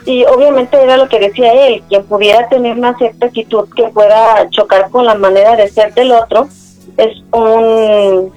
[0.07, 4.49] Y obviamente era lo que decía él, quien pudiera tener una cierta actitud que pueda
[4.51, 6.49] chocar con la manera de ser del otro,
[6.97, 8.33] es un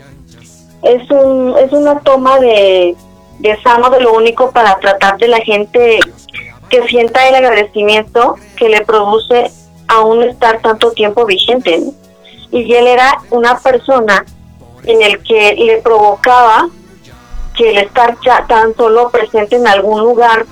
[0.84, 2.96] es un es una toma de,
[3.40, 6.00] de sano de lo único para tratar de la gente
[6.70, 9.52] que sienta el agradecimiento que le produce
[9.88, 11.82] aún estar tanto tiempo vigente.
[12.52, 14.26] Y él era una persona
[14.84, 16.70] en el que le provocaba
[17.56, 20.46] que el estar ya tan solo presente en algún lugar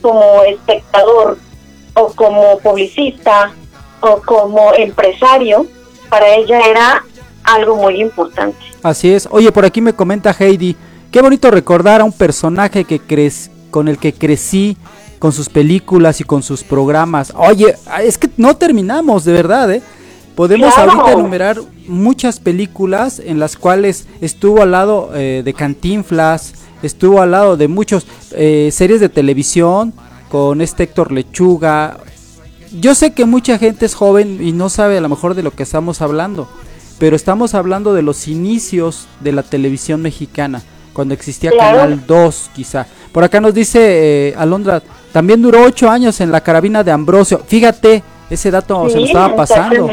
[0.00, 1.38] como espectador
[1.94, 3.52] o como publicista
[4.00, 5.66] o como empresario,
[6.08, 7.04] para ella era
[7.44, 8.58] algo muy importante.
[8.82, 9.28] Así es.
[9.30, 10.76] Oye, por aquí me comenta Heidi.
[11.10, 14.76] Qué bonito recordar a un personaje que crees, con el que crecí,
[15.18, 17.32] con sus películas y con sus programas.
[17.36, 19.82] Oye, es que no terminamos, de verdad, ¿eh?
[20.34, 20.92] Podemos Claro.
[20.92, 27.32] ahorita enumerar muchas películas en las cuales estuvo al lado eh, de Cantinflas, estuvo al
[27.32, 29.92] lado de muchos eh, series de televisión
[30.30, 31.98] con este Héctor Lechuga.
[32.80, 35.50] Yo sé que mucha gente es joven y no sabe a lo mejor de lo
[35.50, 36.48] que estamos hablando,
[36.98, 40.62] pero estamos hablando de los inicios de la televisión mexicana,
[40.92, 41.50] cuando existía.
[41.56, 42.86] Canal 2 quizá.
[43.12, 47.42] Por acá nos dice eh, Alondra, también duró ocho años en la carabina de Ambrosio.
[47.44, 49.90] Fíjate, ese dato se me estaba pasando.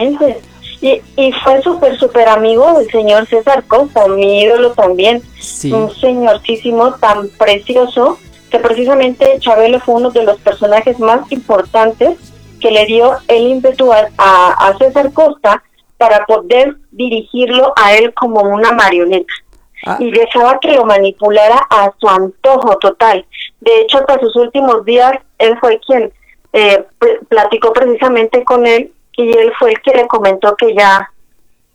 [0.82, 5.22] Y, y fue súper, súper amigo del señor César Costa, mi ídolo también.
[5.40, 5.72] Sí.
[5.72, 8.20] Un señorcísimo tan precioso
[8.52, 12.18] que precisamente Chabelo fue uno de los personajes más importantes
[12.62, 15.64] que le dio el ímpetu a, a- a César Costa
[15.98, 19.34] para poder dirigirlo a él como una marioneta
[19.86, 23.24] Ah, y dejaba que lo manipulara a su antojo total.
[23.62, 26.12] De hecho, hasta sus últimos días, él fue quien
[26.54, 31.12] eh, pl- platicó precisamente con él y él fue el que le comentó que ya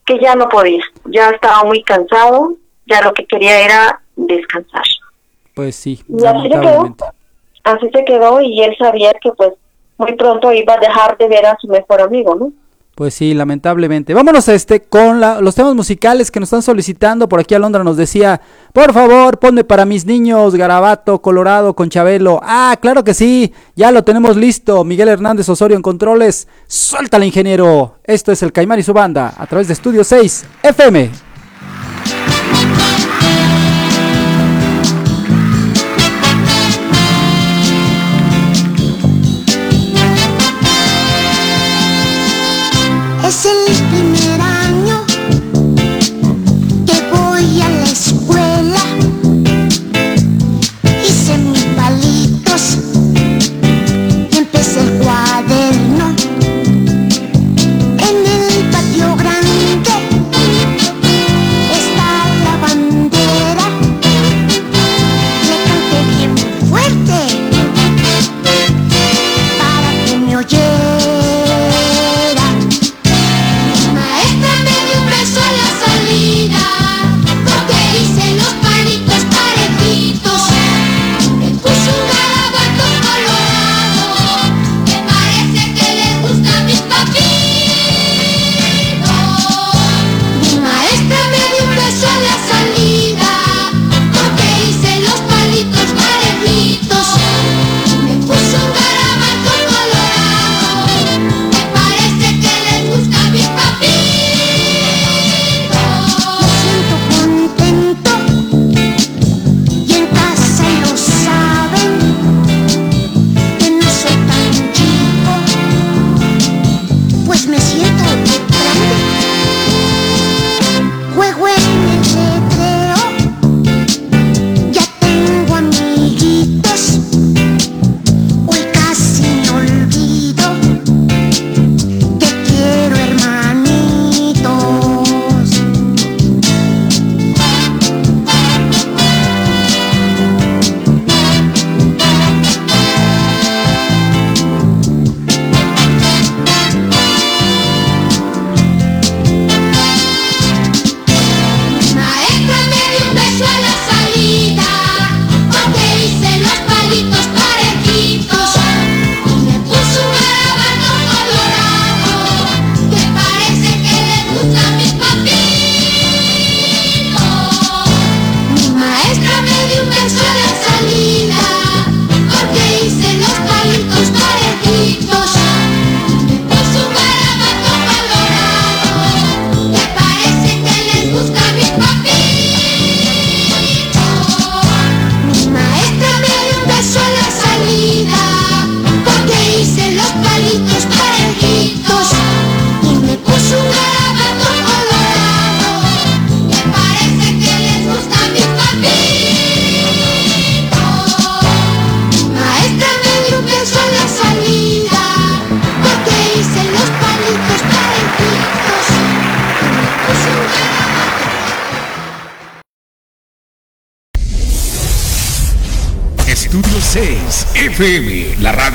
[0.06, 4.82] que ya no podía, ya estaba muy cansado, ya lo que quería era descansar.
[5.54, 6.96] pues sí, Y así se quedó,
[7.64, 9.52] así se quedó y él sabía que pues
[9.98, 12.52] muy pronto iba a dejar de ver a su mejor amigo, ¿no?
[12.94, 14.12] Pues sí, lamentablemente.
[14.12, 17.26] Vámonos a este con la- los temas musicales que nos están solicitando.
[17.26, 18.40] Por aquí Alondra nos decía,
[18.74, 22.38] por favor, ponme para mis niños Garabato, Colorado, con Chabelo.
[22.42, 24.84] Ah, claro que sí, ya lo tenemos listo.
[24.84, 26.48] Miguel Hernández Osorio en controles.
[26.66, 27.96] Suéltale, ingeniero.
[28.04, 31.31] Esto es el Caimán y su banda a través de Estudio 6 FM.
[43.24, 43.81] Es el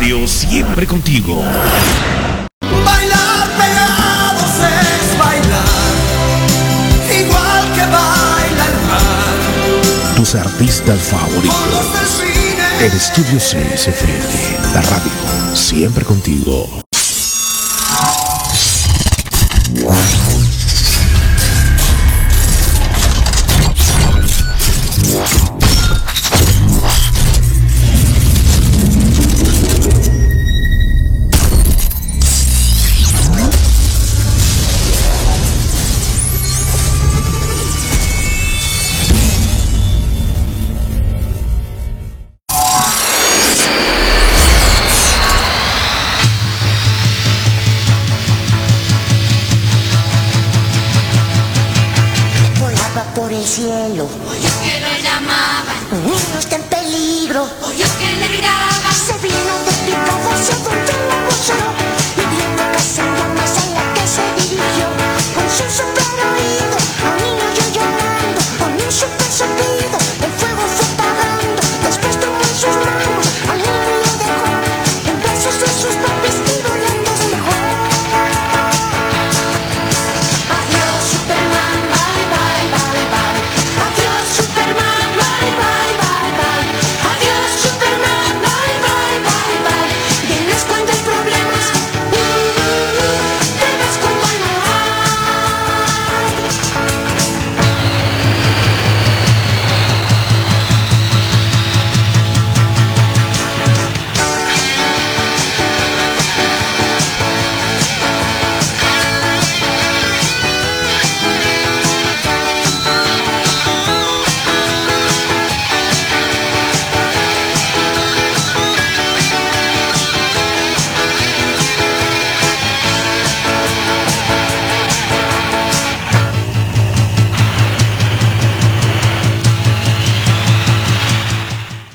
[0.08, 1.44] radio siempre contigo.
[2.62, 5.68] Bailar pegados es bailar,
[7.20, 10.16] igual que baila el mar.
[10.16, 12.24] Tus artistas favoritos.
[12.80, 15.12] El Estudio 6 FM, la radio
[15.54, 16.70] siempre contigo.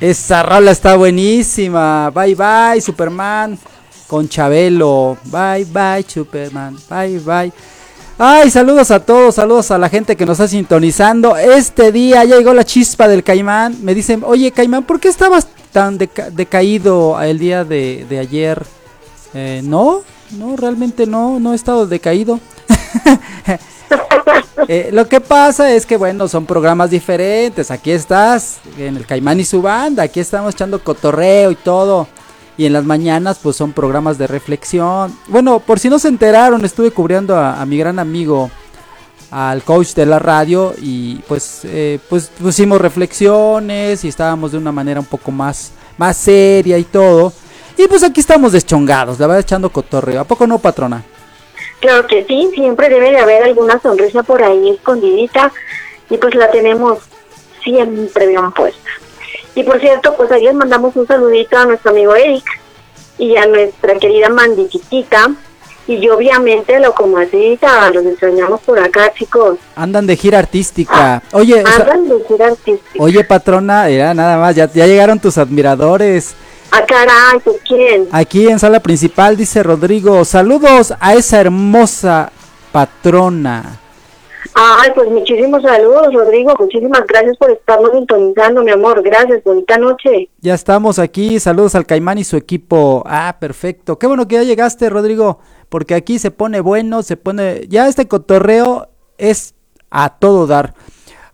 [0.02, 2.10] Esa rola está buenísima.
[2.10, 3.56] Bye bye, Superman.
[4.08, 5.16] Con Chabelo.
[5.26, 6.76] Bye bye, Superman.
[6.90, 7.52] Bye bye.
[8.18, 11.36] Ay, saludos a todos, saludos a la gente que nos está sintonizando.
[11.36, 13.76] Este día ya llegó la chispa del Caimán.
[13.82, 18.60] Me dicen, oye Caimán, ¿por qué estabas tan deca- decaído el día de, de ayer?
[19.34, 22.40] Eh, no, no, realmente no, no he estado decaído.
[24.68, 27.70] Eh, lo que pasa es que, bueno, son programas diferentes.
[27.70, 30.04] Aquí estás, en el Caimán y su banda.
[30.04, 32.06] Aquí estamos echando cotorreo y todo.
[32.56, 35.16] Y en las mañanas, pues son programas de reflexión.
[35.26, 38.50] Bueno, por si no se enteraron, estuve cubriendo a, mi gran amigo,
[39.30, 40.74] al coach de la radio.
[40.80, 46.16] Y pues, eh, pues pusimos reflexiones y estábamos de una manera un poco más, más
[46.16, 47.32] seria y todo.
[47.76, 50.20] Y pues aquí estamos deschongados, la verdad, echando cotorreo.
[50.20, 51.02] ¿A poco no, patrona?
[51.80, 55.52] Claro que sí, siempre debe de haber alguna sonrisa por ahí escondidita
[56.08, 56.98] y pues la tenemos
[57.64, 58.90] siempre bien puesta.
[59.54, 62.44] Y por cierto, pues ahí les mandamos un saludito a nuestro amigo Eric
[63.18, 65.30] y a nuestra querida Mandy Chiquita
[65.86, 69.58] y obviamente a la comadrita, los extrañamos por acá chicos.
[69.74, 71.22] Andan de gira artística.
[71.32, 73.02] Oye, o sea, Andan de gira artística.
[73.02, 76.34] Oye, patrona, era nada más, ya, ya llegaron tus admiradores.
[76.74, 78.08] Ah, caray, ¿pues quién?
[78.12, 82.32] Aquí en sala principal dice Rodrigo, saludos a esa hermosa
[82.72, 83.78] patrona.
[84.54, 86.54] Ay, pues muchísimos saludos, Rodrigo.
[86.58, 89.02] Muchísimas gracias por estarnos sintonizando, mi amor.
[89.02, 90.30] Gracias, bonita noche.
[90.40, 93.02] Ya estamos aquí, saludos al Caimán y su equipo.
[93.06, 93.98] Ah, perfecto.
[93.98, 97.66] Qué bueno que ya llegaste, Rodrigo, porque aquí se pone bueno, se pone...
[97.68, 99.54] Ya este cotorreo es
[99.90, 100.74] a todo dar.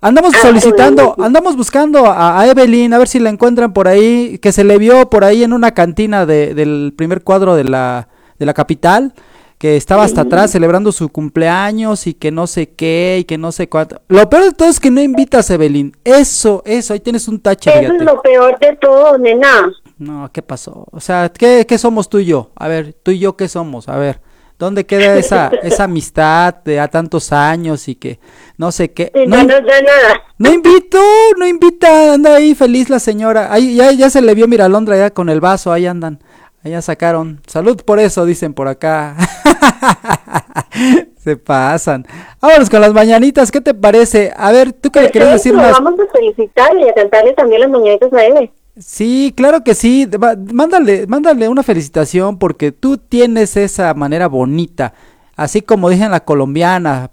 [0.01, 4.38] Andamos Ah, solicitando, andamos buscando a, a Evelyn, a ver si la encuentran por ahí,
[4.38, 8.09] que se le vio por ahí en una cantina de- del primer cuadro de la,
[8.38, 9.12] de la capital,
[9.59, 13.51] que estaba hasta atrás celebrando su cumpleaños y que no sé qué y que no
[13.51, 14.01] sé cuánto.
[14.07, 15.96] Lo peor de todo es que no invitas a Evelyn.
[16.05, 19.72] Eso, eso, ahí tienes un tache, Eso es lo peor de todo, nena.
[19.99, 20.86] No, ¿qué pasó?
[20.92, 22.53] O sea, ¿qué, qué somos tú y yo?
[22.55, 23.88] A ver, tú y yo, ¿qué somos?
[23.88, 24.20] A ver,
[24.59, 28.18] ¿dónde queda esa, esa amistad de a tantos años y que
[28.56, 29.12] no sé qué?
[29.26, 30.52] No, nada.
[30.52, 31.00] invito,
[31.38, 33.52] no invita, anda ahí feliz la señora.
[33.52, 36.20] Ahí ya, ya se le vio Miralondra ya con el vaso, ahí andan.
[36.64, 37.40] Allá sacaron.
[37.46, 39.16] Salud por eso, dicen por acá.
[41.18, 42.06] se pasan.
[42.40, 44.32] Vámonos con las mañanitas, ¿qué te parece?
[44.36, 45.72] A ver, tú que le querías decir unas...
[45.72, 48.50] Vamos a felicitarle y a cantarle también las mañanitas a él.
[48.79, 50.09] Sí, claro que sí.
[50.53, 54.95] Mándale, mándale una felicitación porque tú tienes esa manera bonita.
[55.37, 57.11] Así como dicen la colombiana,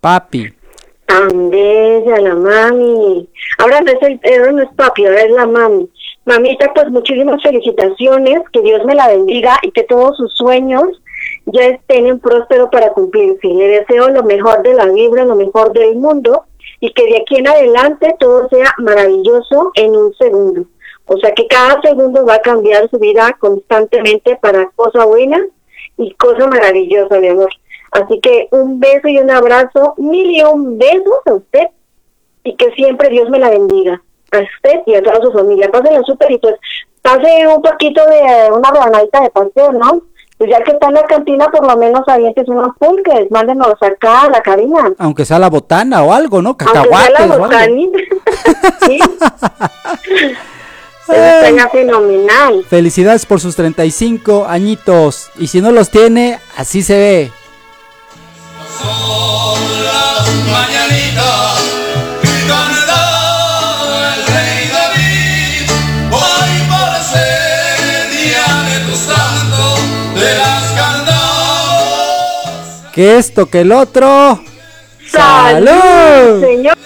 [0.00, 0.52] papi.
[1.06, 3.28] Tan bella la mami.
[3.58, 5.88] Ahora no es, el, ahora no es papi, ahora es la mami.
[6.26, 10.84] Mamita, pues muchísimas felicitaciones, que Dios me la bendiga y que todos sus sueños
[11.46, 13.48] ya estén en próspero para cumplirse.
[13.48, 16.44] Le deseo lo mejor de la vibra, lo mejor del mundo
[16.80, 20.64] y que de aquí en adelante todo sea maravilloso en un segundo.
[21.06, 25.44] O sea que cada segundo va a cambiar su vida constantemente para cosa buena
[25.96, 27.50] y cosa maravillosa, mi amor.
[27.90, 31.68] Así que un beso y un abrazo, mil y un besos a usted
[32.44, 34.02] y que siempre Dios me la bendiga.
[34.32, 35.70] A usted y a toda su familia.
[35.70, 36.54] Pásenla súper y pues
[37.00, 40.02] pase un poquito de una rebanadita de pastel, ¿no?
[40.38, 44.22] Pues ya que está en la cantina, por lo menos avientes unos pulques, mándenos acá
[44.22, 44.92] a la cabina.
[44.98, 46.50] Aunque sea la botana o algo, ¿no?
[46.50, 47.98] Aunque sea Cacahuates la botanita.
[48.86, 49.00] sí.
[51.08, 52.64] Estaría fenomenal.
[52.68, 55.30] Felicidades por sus 35 añitos.
[55.38, 57.32] Y si no los tiene, así se ve.
[58.80, 60.77] Son las
[72.98, 74.40] Que esto, que el otro.
[75.08, 76.76] ¡Salud, señor!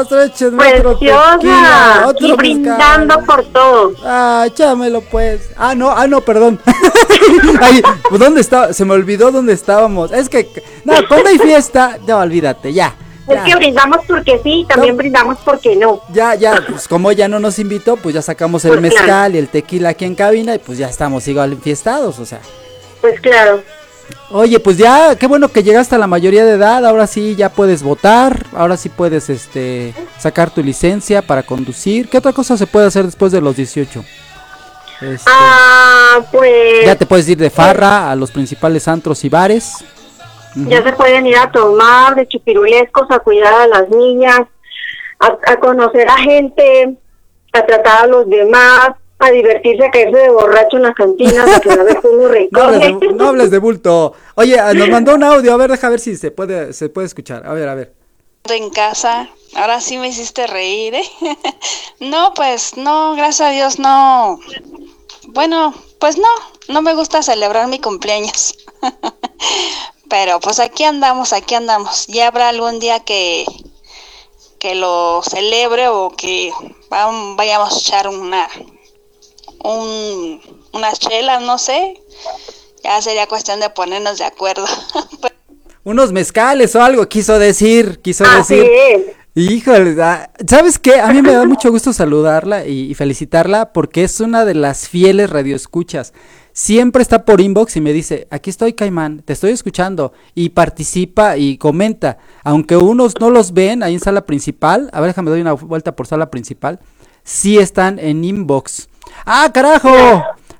[0.00, 2.06] Otro tequila, Preciosa.
[2.06, 3.92] otro Y brindando por todo.
[4.04, 5.50] Ah, échamelo pues.
[5.56, 6.60] Ah, no, ah, no, perdón.
[7.60, 7.82] Ay,
[8.18, 8.72] ¿dónde estaba?
[8.72, 10.12] Se me olvidó dónde estábamos.
[10.12, 10.48] Es que,
[10.84, 12.94] no, cuando hay fiesta, no, olvídate, ya.
[13.28, 13.44] Es ya.
[13.44, 14.98] que brindamos porque sí, también No.
[14.98, 16.00] brindamos porque no.
[16.12, 19.02] Ya, ya, pues como ella no nos invitó, pues ya sacamos el Pues, claro.
[19.04, 22.38] mezcal y el tequila aquí en cabina y pues ya estamos igual enfiestados, o sea.
[23.00, 23.62] Pues claro.
[24.30, 27.48] Oye, pues ya, qué bueno que llegaste a la mayoría de edad, ahora sí ya
[27.48, 32.08] puedes votar, ahora sí puedes este sacar tu licencia para conducir.
[32.08, 34.04] ¿Qué otra cosa se puede hacer después de los 18?
[35.00, 39.84] Este, Ah, pues ya te puedes ir de farra a los principales antros y bares.
[40.56, 44.40] Ya se pueden ir a tomar de chupirulescos, a cuidar a las niñas,
[45.20, 46.96] a, a conocer a gente,
[47.52, 51.60] a tratar a los demás, a divertirse, a caerse de borracho en las cantinas, a
[51.60, 52.78] que a veces uno No recoge.
[52.78, 54.12] de, no hables de bulto.
[54.34, 57.06] Oye, ah, nos mandó un audio, a ver, deja ver si se puede, se puede
[57.06, 57.46] escuchar.
[57.46, 57.94] A ver, a ver.
[58.50, 59.28] en casa.
[59.54, 61.04] Ahora sí me hiciste reír, ¿eh?
[62.00, 64.38] No, pues no, gracias a Dios no.
[65.28, 66.28] Bueno, pues no,
[66.68, 68.54] no me gusta celebrar mi cumpleaños.
[70.10, 72.06] Pero pues aquí andamos, aquí andamos.
[72.06, 73.44] Ya habrá algún día que
[74.58, 76.50] que lo celebre o que
[76.88, 78.48] vayamos a echar una
[79.66, 80.40] un,
[80.72, 82.00] unas chelas, no sé.
[82.84, 84.64] Ya sería cuestión de ponernos de acuerdo.
[85.84, 88.70] Unos mezcales o algo, quiso decir, quiso Así decir.
[88.74, 89.02] es.
[89.36, 90.98] Híjole, ah, ¿sabes qué?
[90.98, 94.88] A mí me da mucho gusto saludarla y, y felicitarla porque es una de las
[94.88, 96.12] fieles radioescuchas.
[96.52, 101.36] Siempre está por inbox y me dice, aquí estoy Caimán, te estoy escuchando y participa
[101.36, 102.18] y comenta.
[102.42, 105.94] Aunque unos no los ven ahí en sala principal, a ver, déjame doy una vuelta
[105.94, 106.80] por sala principal,
[107.22, 108.88] sí están en inbox.
[109.26, 109.90] ¡Ah, carajo!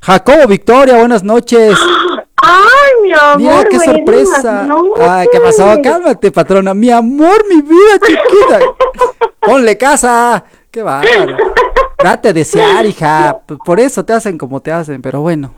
[0.01, 1.77] Jacobo Victoria, buenas noches.
[2.43, 3.37] Ay, mi amor.
[3.39, 4.69] Mira qué sorpresa.
[5.01, 5.75] Ay, ¿qué pasó?
[5.83, 6.75] Cálmate, patrona.
[6.75, 8.61] Mi amor, mi vida chiquita.
[9.41, 10.45] Ponle casa.
[10.71, 11.37] Qué bárbaro.
[12.03, 13.39] Date a desear, hija.
[13.65, 15.55] Por eso te hacen como te hacen, pero bueno.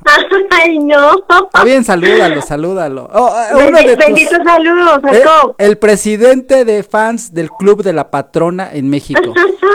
[0.50, 1.16] Ay, no.
[1.46, 3.08] Está bien, salúdalo, salúdalo.
[3.12, 5.54] Oh, eh, uno de tus- Benditos saludos, eh, Jacob.
[5.58, 9.20] el presidente de fans del Club de la Patrona en México.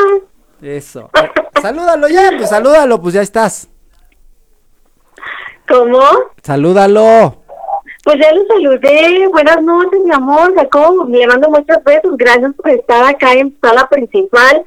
[0.62, 1.10] Eso.
[1.62, 3.68] Salúdalo ya, pues salúdalo, pues ya estás.
[5.68, 6.02] ¿Cómo?
[6.42, 7.38] Salúdalo.
[8.04, 9.28] Pues ya lo saludé.
[9.32, 11.08] Buenas noches, mi amor, Jacob.
[11.10, 12.18] Le mando muchos besos.
[12.18, 14.66] Gracias por estar acá en sala principal.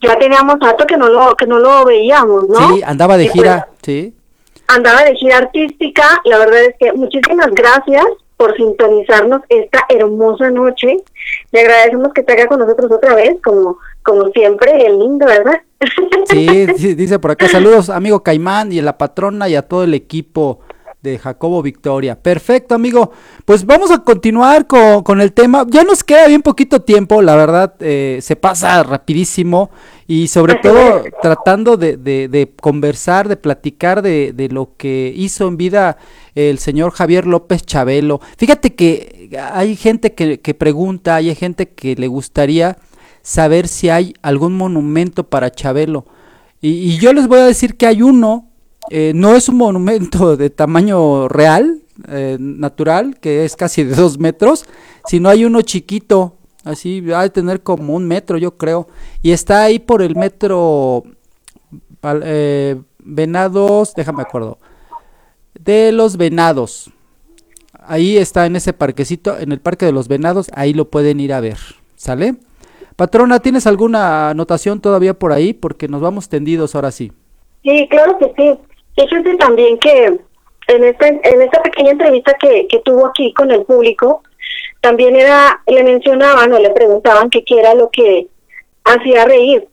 [0.00, 2.74] Ya teníamos rato que no lo que no lo veíamos, ¿no?
[2.74, 4.12] Sí, andaba de pues, gira, sí.
[4.66, 6.20] andaba de gira artística.
[6.24, 8.04] La verdad es que muchísimas gracias
[8.42, 10.96] por sintonizarnos esta hermosa noche.
[11.52, 15.60] Le agradecemos que haga con nosotros otra vez, como como siempre, el lindo, ¿verdad?
[16.26, 19.94] Sí, dice por acá, saludos amigo Caimán y a la patrona y a todo el
[19.94, 20.60] equipo
[21.02, 22.20] de Jacobo Victoria.
[22.20, 23.10] Perfecto, amigo.
[23.44, 25.66] Pues vamos a continuar con, con el tema.
[25.68, 29.70] Ya nos queda bien poquito tiempo, la verdad, eh, se pasa rapidísimo
[30.06, 35.48] y sobre todo tratando de, de- de conversar, de platicar de, de lo que hizo
[35.48, 35.98] en vida
[36.36, 38.20] el señor Javier López Chabelo.
[38.38, 42.78] Fíjate que hay gente que, que pregunta, hay gente que le gustaría
[43.22, 46.06] saber si hay algún monumento para Chabelo.
[46.60, 48.51] Y, y yo les voy a decir que hay uno,
[48.90, 54.18] eh, no es un monumento de tamaño real, eh, natural, que es casi de dos
[54.18, 54.64] metros,
[55.06, 58.88] sino hay uno chiquito, así, ha de tener como un metro, yo creo,
[59.22, 61.04] y está ahí por el metro
[62.24, 64.58] eh, Venados, déjame acuerdo,
[65.58, 66.90] de los Venados.
[67.84, 71.32] Ahí está en ese parquecito, en el Parque de los Venados, ahí lo pueden ir
[71.32, 71.58] a ver,
[71.96, 72.36] ¿sale?
[72.96, 75.52] Patrona, ¿tienes alguna anotación todavía por ahí?
[75.52, 77.12] Porque nos vamos tendidos ahora sí.
[77.64, 78.58] Sí, claro que sí.
[78.96, 80.18] Fíjate también que
[80.68, 84.22] en esta, en esta pequeña entrevista que, que tuvo aquí con el público,
[84.80, 88.26] también era, le mencionaban o le preguntaban qué era lo que
[88.84, 89.68] hacía reír.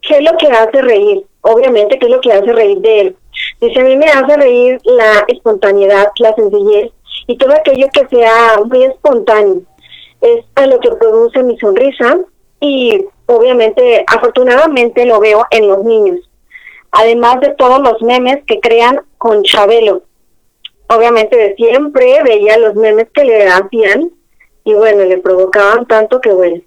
[0.00, 1.24] ¿Qué es lo que hace reír?
[1.40, 3.16] Obviamente, ¿qué es lo que hace reír de él?
[3.60, 6.92] Dice, a mí me hace reír la espontaneidad, la sencillez
[7.26, 9.62] y todo aquello que sea muy espontáneo.
[10.20, 12.18] Es a lo que produce mi sonrisa
[12.60, 16.20] y obviamente, afortunadamente lo veo en los niños
[16.94, 20.02] además de todos los memes que crean con Chabelo.
[20.88, 24.10] Obviamente de siempre veía los memes que le hacían
[24.64, 26.60] y bueno, le provocaban tanto que bueno.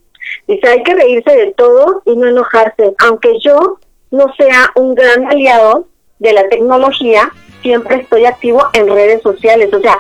[0.48, 2.94] Dice, hay que reírse de todo y no enojarse.
[3.00, 3.80] Aunque yo
[4.12, 5.88] no sea un gran aliado
[6.20, 9.74] de la tecnología, siempre estoy activo en redes sociales.
[9.74, 9.98] O sea,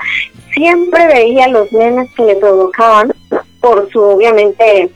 [0.53, 3.13] siempre veía los memes que le provocaban
[3.61, 4.89] por su, obviamente,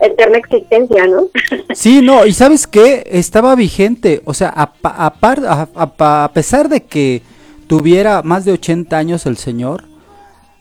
[0.00, 1.28] eterna existencia, ¿no?
[1.74, 7.22] Sí, no, y sabes qué, estaba vigente, o sea, a, a- a pesar de que
[7.66, 9.84] tuviera más de 80 años el señor,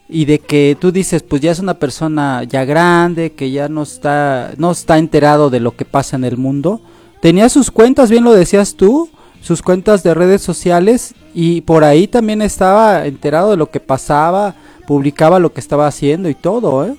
[0.08, 3.82] y de que tú dices, pues ya es una persona ya grande, que ya no
[3.84, 6.80] está, no está enterado de lo que pasa en el mundo,
[7.22, 9.10] tenía sus cuentas, bien lo decías tú,
[9.42, 14.54] sus cuentas de redes sociales, y por ahí también estaba enterado de lo que pasaba,
[14.88, 16.94] publicaba lo que estaba haciendo y todo, ¿eh?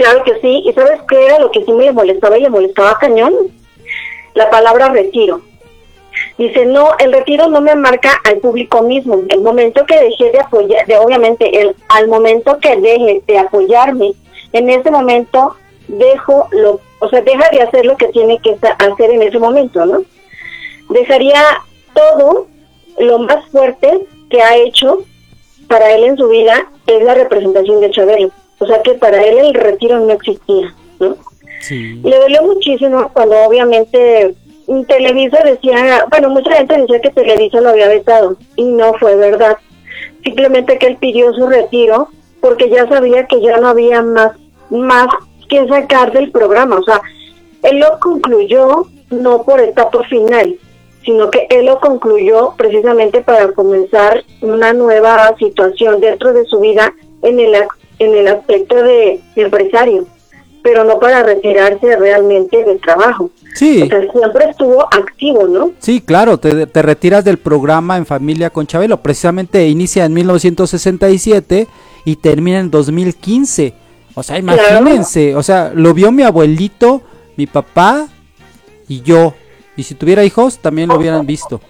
[0.00, 0.62] Claro que sí.
[0.64, 3.34] ¿Y sabes qué era lo que sí me le molestaba y le molestaba cañón?
[4.32, 5.42] La palabra retiro.
[6.38, 9.20] Dice, no, el retiro no me marca al público mismo.
[9.28, 14.14] El momento que dejé de apoyar, de, obviamente, el, al momento que deje de apoyarme,
[14.54, 19.10] en ese momento dejo lo, o sea, deja de hacer lo que tiene que hacer
[19.10, 20.00] en ese momento, ¿no?
[20.88, 21.42] Dejaría
[21.92, 22.46] todo
[22.98, 25.02] lo más fuerte que ha hecho
[25.68, 28.30] para él en su vida es la representación de Chabelo.
[28.60, 31.16] O sea que para él el retiro no existía, ¿no?
[31.60, 32.00] Sí.
[32.04, 34.34] Le dolió muchísimo cuando obviamente
[34.86, 39.56] Televisa decía, bueno, mucha gente decía que Televisa lo había vetado y no fue verdad.
[40.22, 42.08] Simplemente que él pidió su retiro
[42.40, 44.32] porque ya sabía que ya no había más,
[44.70, 45.08] más
[45.48, 46.76] que sacar del programa.
[46.76, 47.00] O sea,
[47.62, 50.56] él lo concluyó no por etapa final,
[51.04, 56.94] sino que él lo concluyó precisamente para comenzar una nueva situación dentro de su vida
[57.22, 57.54] en el,
[58.00, 60.06] en el aspecto de empresario,
[60.62, 63.30] pero no para retirarse realmente del trabajo.
[63.54, 63.82] Sí.
[63.82, 65.72] O sea, siempre estuvo activo, ¿no?
[65.78, 69.02] Sí, claro, te, te retiras del programa en familia con Chabelo.
[69.02, 71.68] Precisamente inicia en 1967
[72.04, 73.74] y termina en 2015.
[74.14, 77.02] O sea, imagínense, o sea, lo vio mi abuelito,
[77.36, 78.08] mi papá
[78.88, 79.34] y yo.
[79.76, 81.60] Y si tuviera hijos, también lo hubieran visto.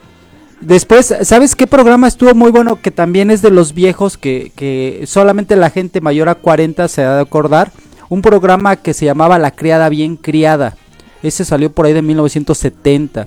[0.61, 2.81] Después, ¿sabes qué programa estuvo muy bueno?
[2.81, 7.03] Que también es de los viejos, que, que solamente la gente mayor a 40 se
[7.03, 7.73] ha de acordar.
[8.11, 10.77] Un programa que se llamaba La Criada Bien Criada.
[11.23, 13.27] Ese salió por ahí de 1970.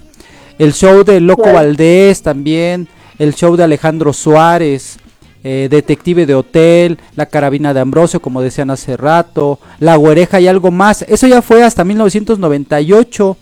[0.60, 1.52] El show de Loco.
[1.52, 2.88] Valdés también.
[3.18, 4.98] El show de Alejandro Suárez.
[5.44, 7.00] eh, Detective de Hotel.
[7.16, 9.60] La Carabina de Ambrosio, como decían hace rato.
[9.80, 11.02] La Güereja y algo más.
[11.08, 13.38] Eso ya fue hasta 1998.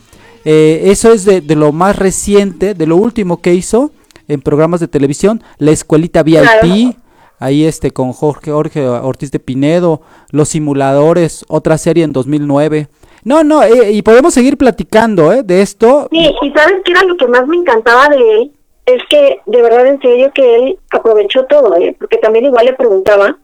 [0.46, 3.92] Eh, eso es de, de lo más reciente, de lo último que hizo
[4.28, 6.96] en programas de televisión, La Escuelita VIP, Claro.
[7.39, 12.88] ahí este con Jorge, Jorge Ortiz de Pinedo, Los Simuladores, otra serie en 2009.
[13.24, 15.44] No, no, eh, y podemos seguir platicando ¿eh?
[15.44, 16.08] de esto.
[16.12, 18.52] Sí, y sabes qué era lo que más me encantaba de él,
[18.86, 21.96] es que de verdad en serio que él aprovechó todo, ¿eh?
[22.00, 23.38] porque también igual le preguntaba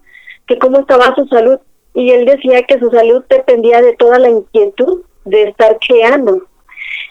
[0.48, 1.60] que cómo estaba su salud
[1.94, 6.44] y él decía que su salud dependía de toda la inquietud de estar creando.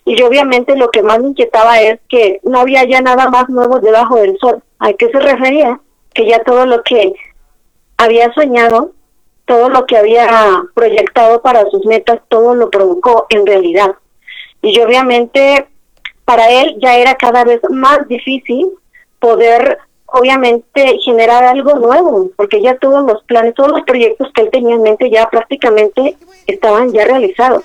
[0.06, 3.80] Y obviamente lo que más me inquietaba es que no había ya nada más nuevo
[3.80, 4.62] debajo del sol.
[4.78, 5.80] ¿A qué se refería?
[6.14, 7.12] Que ya todo lo que
[7.96, 8.92] había soñado,
[9.46, 13.96] todo lo que había proyectado para sus metas, todo lo provocó en realidad.
[14.62, 15.66] Y obviamente
[16.24, 18.68] para él ya era cada vez más difícil
[19.18, 24.50] poder obviamente generar algo nuevo, porque ya todos los planes, todos los proyectos que él
[24.50, 27.64] tenía en mente ya prácticamente estaban ya realizados.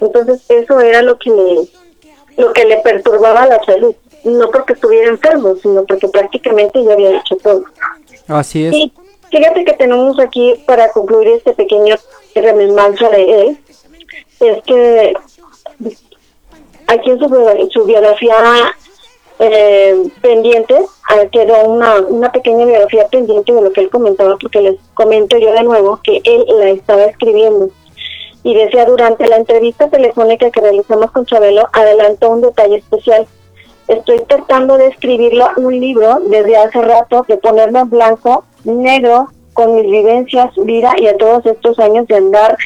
[0.00, 1.68] Entonces eso era lo que le,
[2.36, 7.18] lo que le perturbaba la salud, no porque estuviera enfermo, sino porque prácticamente ya había
[7.18, 7.64] hecho todo.
[8.28, 8.74] Así es.
[8.74, 8.92] Y
[9.30, 11.96] fíjate que tenemos aquí para concluir este pequeño
[12.34, 13.58] remembranza de él,
[14.40, 15.14] es que
[16.86, 18.74] aquí en su, su biografía
[19.38, 20.74] eh, pendiente
[21.10, 25.36] ah, quedó una, una pequeña biografía pendiente de lo que él comentaba, porque les comento
[25.38, 27.68] yo de nuevo que él la estaba escribiendo.
[28.46, 33.26] Y decía, durante la entrevista telefónica que realizamos con Chabelo, adelantó un detalle especial.
[33.88, 39.74] Estoy tratando de escribirlo un libro desde hace rato, de ponerlo en blanco, negro, con
[39.74, 42.56] mis vivencias, vida y a todos estos años de andar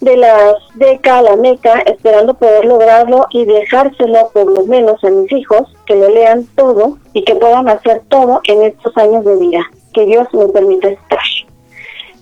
[0.00, 5.10] de las DECA a la MECA, esperando poder lograrlo y dejárselo por lo menos a
[5.10, 9.36] mis hijos, que lo lean todo y que puedan hacer todo en estos años de
[9.36, 9.60] vida.
[9.94, 11.20] Que Dios me permita estar.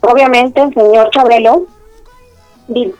[0.02, 1.64] Obviamente el señor Chabelo,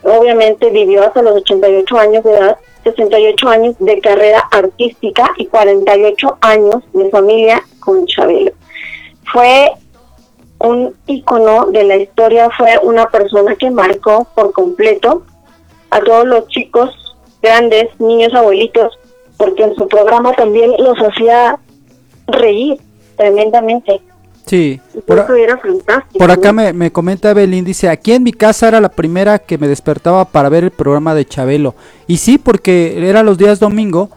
[0.03, 6.39] obviamente vivió hasta los 88 años de edad, 68 años de carrera artística y 48
[6.41, 8.53] años de familia con Chabelo.
[9.33, 9.71] Fue
[10.61, 15.23] un ícono de la historia, fue una persona que marcó por completo
[15.91, 18.99] a todos los chicos, grandes, niños, abuelitos,
[19.37, 21.59] porque en su programa también los hacía
[22.27, 22.79] reír
[23.17, 24.01] tremendamente.
[24.51, 24.81] Sí.
[25.07, 26.19] Por, eso era fantástico.
[26.19, 29.59] por acá me, me comenta Belín, dice, aquí en mi casa era la primera que
[29.59, 31.77] me despertaba para ver el programa de Chabelo.
[32.09, 34.11] Y sí, porque era los días domingo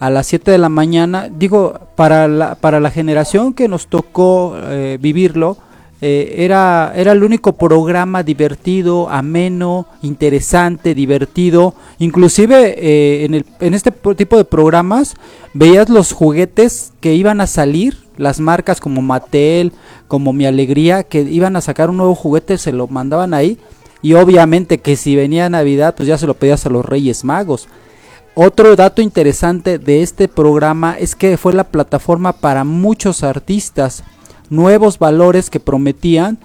[0.00, 1.28] a las 7 de la mañana.
[1.30, 5.58] Digo, para la, para la generación que nos tocó eh, vivirlo,
[6.00, 11.74] eh, era, era el único programa divertido, ameno, interesante, divertido.
[11.98, 15.16] Inclusive eh, en, el, en este po- tipo de programas
[15.52, 19.72] veías los juguetes que iban a salir, las marcas como Mattel,
[20.08, 23.58] como Mi Alegría, que iban a sacar un nuevo juguete, se lo mandaban ahí.
[24.02, 27.68] Y obviamente que si venía Navidad, pues ya se lo pedías a los Reyes Magos.
[28.34, 34.04] Otro dato interesante de este programa es que fue la plataforma para muchos artistas,
[34.50, 36.38] nuevos valores que prometían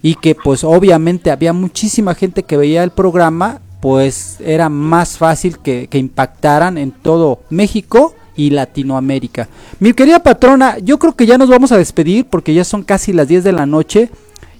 [0.00, 5.58] y que pues obviamente había muchísima gente que veía el programa, pues era más fácil
[5.58, 9.48] que, que impactaran en todo México y Latinoamérica.
[9.80, 13.12] Mi querida patrona, yo creo que ya nos vamos a despedir porque ya son casi
[13.12, 14.10] las 10 de la noche.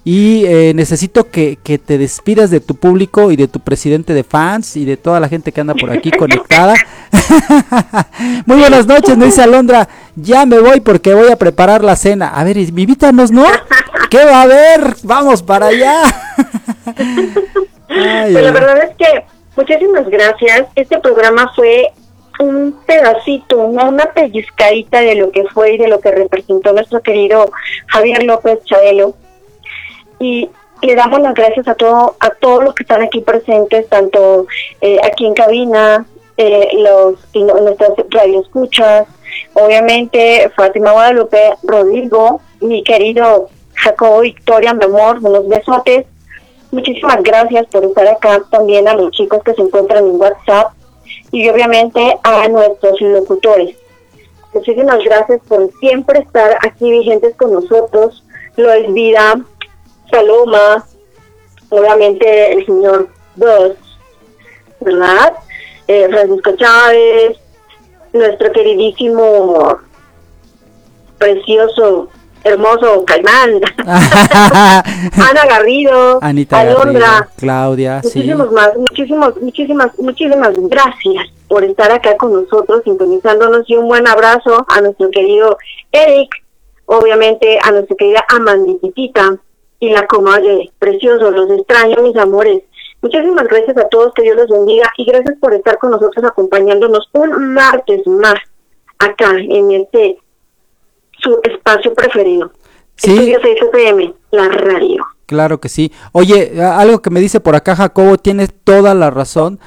[0.07, 4.23] Y eh, necesito que, que te despidas de tu público y de tu presidente de
[4.23, 6.75] fans y de toda la gente que anda por aquí conectada.
[8.47, 9.89] Muy buenas noches, me dice Alondra.
[10.15, 12.29] Ya me voy porque voy a preparar la cena.
[12.29, 13.47] A ver, invítanos, ¿no?
[14.11, 14.95] ¿Qué va a haber?
[15.05, 16.03] Vamos para allá.
[17.89, 19.25] Ay, Pues la verdad es que
[19.57, 20.67] muchísimas gracias.
[20.75, 21.93] Este programa fue
[22.41, 27.01] un pedacito, una, una pellizcadita de lo que fue y de lo que representó nuestro
[27.01, 27.51] querido
[27.89, 29.15] Javier López Chabelo.
[30.19, 30.51] Y
[30.83, 34.47] le damos las gracias a todo, a todos los que están aquí presentes, tanto
[34.81, 36.07] eh, aquí en cabina,
[36.37, 39.07] eh, los no- nuestras radioescuchas,
[39.55, 46.07] obviamente Fátima Guadalupe, Rodrigo, mi querido Jacobo Victoria, mi amor, unos besotes.
[46.71, 50.73] Muchísimas gracias por estar acá también a los chicos que se encuentran en WhatsApp
[51.35, 53.77] y obviamente a nuestros locutores.
[54.53, 58.23] Muchísimas gracias por siempre estar aquí vigentes con nosotros.
[58.57, 59.41] Lois Vida,
[60.13, 60.87] Saloma,
[61.71, 63.73] obviamente el señor Dos,
[64.79, 65.35] ¿verdad?
[65.89, 67.37] Eh, Francisco Chávez,
[68.13, 69.79] nuestro queridísimo,
[71.19, 72.11] precioso,
[72.45, 78.19] hermoso Caimán, Ana Garrido, Anita Alondra, Garrido, Claudia, sí.
[78.19, 84.07] Muchísimos más, muchísimas, muchísimas, muchísimas gracias por estar acá con nosotros, sintonizándonos y un buen
[84.07, 85.59] abrazo a nuestro querido
[85.91, 86.31] Eric,
[86.87, 89.37] obviamente a nuestra querida Amanditita
[89.81, 92.63] y la comadre precioso, los extraño mis amores,
[93.05, 97.11] Muchísimas gracias a todos, que Dios los bendiga y gracias por estar con nosotros acompañándonos
[97.13, 98.37] un martes más
[98.99, 100.17] acá en este
[101.25, 102.53] su espacio preferido.
[102.97, 103.11] Sí.
[103.11, 105.05] Estudio 6 FM, la radio.
[105.27, 105.91] Claro que sí.
[106.13, 109.59] Oye, algo que me dice por acá Jacobo, tienes toda la razón.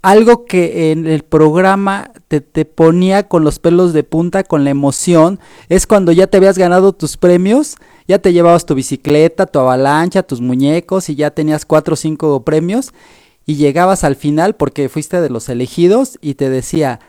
[0.00, 4.70] Algo que en el programa te, te ponía con los pelos de punta, con la
[4.70, 5.38] emoción,
[5.68, 7.76] es cuando ya te habías ganado tus premios,
[8.08, 12.42] ya te llevabas tu bicicleta, tu avalancha, tus muñecos y ya tenías cuatro o cinco
[12.42, 12.92] premios
[13.46, 17.00] y llegabas al final porque fuiste de los elegidos y te decía,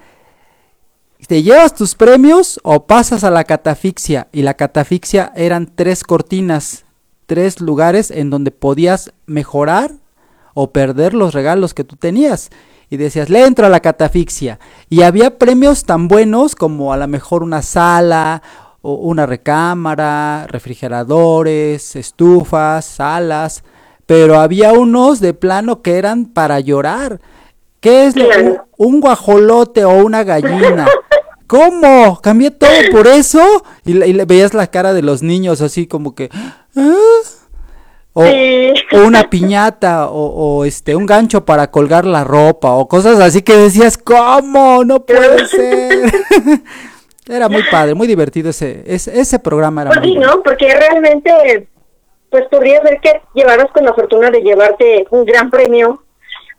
[1.28, 4.28] ¿Te llevas tus premios o pasas a la catafixia?
[4.32, 6.86] Y la catafixia eran tres cortinas,
[7.26, 9.92] tres lugares en donde podías mejorar
[10.54, 12.50] o perder los regalos que tú tenías.
[12.90, 14.60] Y decías, le entro a la catafixia.
[14.90, 18.44] Y había premios tan buenos como a lo mejor una sala,
[18.82, 23.64] o una recámara, refrigeradores, estufas, salas.
[24.06, 27.22] Pero había unos de plano que eran para llorar.
[27.80, 30.86] ¿Qué es lo- un, un guajolote o una gallina?
[31.58, 32.20] ¿Cómo?
[32.22, 33.64] ¿Cambié todo por eso?
[33.86, 36.30] Y, le- y le veías la cara de los niños así como que...
[36.76, 36.95] "¿Ah?".
[38.16, 38.74] O, Sí.
[38.91, 40.26] o una piñata o,
[40.60, 44.84] o, este un gancho para colgar la ropa o cosas así que decías, ¿cómo?
[44.84, 46.12] No puede ser.
[47.28, 50.36] era muy padre, muy divertido ese, ese, ese programa era Pues sí, bueno.
[50.36, 50.43] ¿no?
[50.43, 51.68] Porque realmente,
[52.30, 56.04] pues podría ser que llevaras con la fortuna de llevarte un gran premio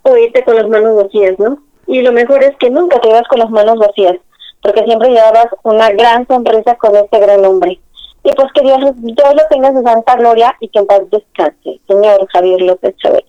[0.02, 1.58] o irte con las manos vacías, ¿no?
[1.86, 4.16] Y lo mejor es que nunca te vas con las manos vacías,
[4.64, 7.80] porque siempre llevabas una gran sonrisa con este gran hombre.
[8.24, 11.02] Y pues que Dios, Dios lo tenga en su santa gloria y que en paz
[11.12, 13.26] descanse, señor Javier López Chabelo.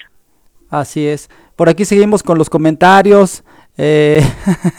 [0.70, 1.30] Así es.
[1.58, 3.44] Por aquí seguimos con los comentarios.
[3.78, 4.24] eh,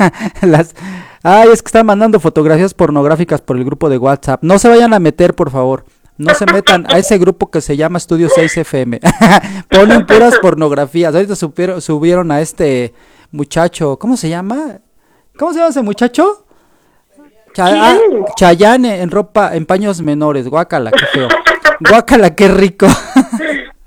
[1.22, 4.42] ay, es que están mandando fotografías pornográficas por el grupo de WhatsApp.
[4.42, 5.84] No se vayan a meter, por favor.
[6.18, 9.00] No se metan a ese grupo que se llama Estudio 6 FM.
[9.68, 11.14] Ponen puras pornografías.
[11.14, 12.94] Ahorita supieron- subieron a este
[13.32, 13.98] muchacho.
[13.98, 14.78] ¿Cómo se llama?
[15.38, 16.45] ¿Cómo se llama ese muchacho?
[17.58, 18.24] Ah, ¿Quién?
[18.36, 20.48] Chayane en ropa, en paños menores.
[20.48, 21.28] Guácala, qué feo.
[21.80, 22.86] Guácala, qué rico.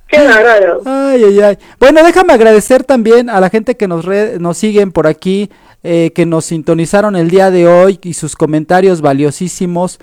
[0.08, 0.82] Qué bárbaro.
[0.86, 1.58] Ay, ay, ay.
[1.80, 5.52] Bueno, déjame agradecer también a la gente que nos, re- nos siguen por aquí,
[5.84, 10.00] eh, que nos sintonizaron el día de hoy y sus comentarios valiosísimos.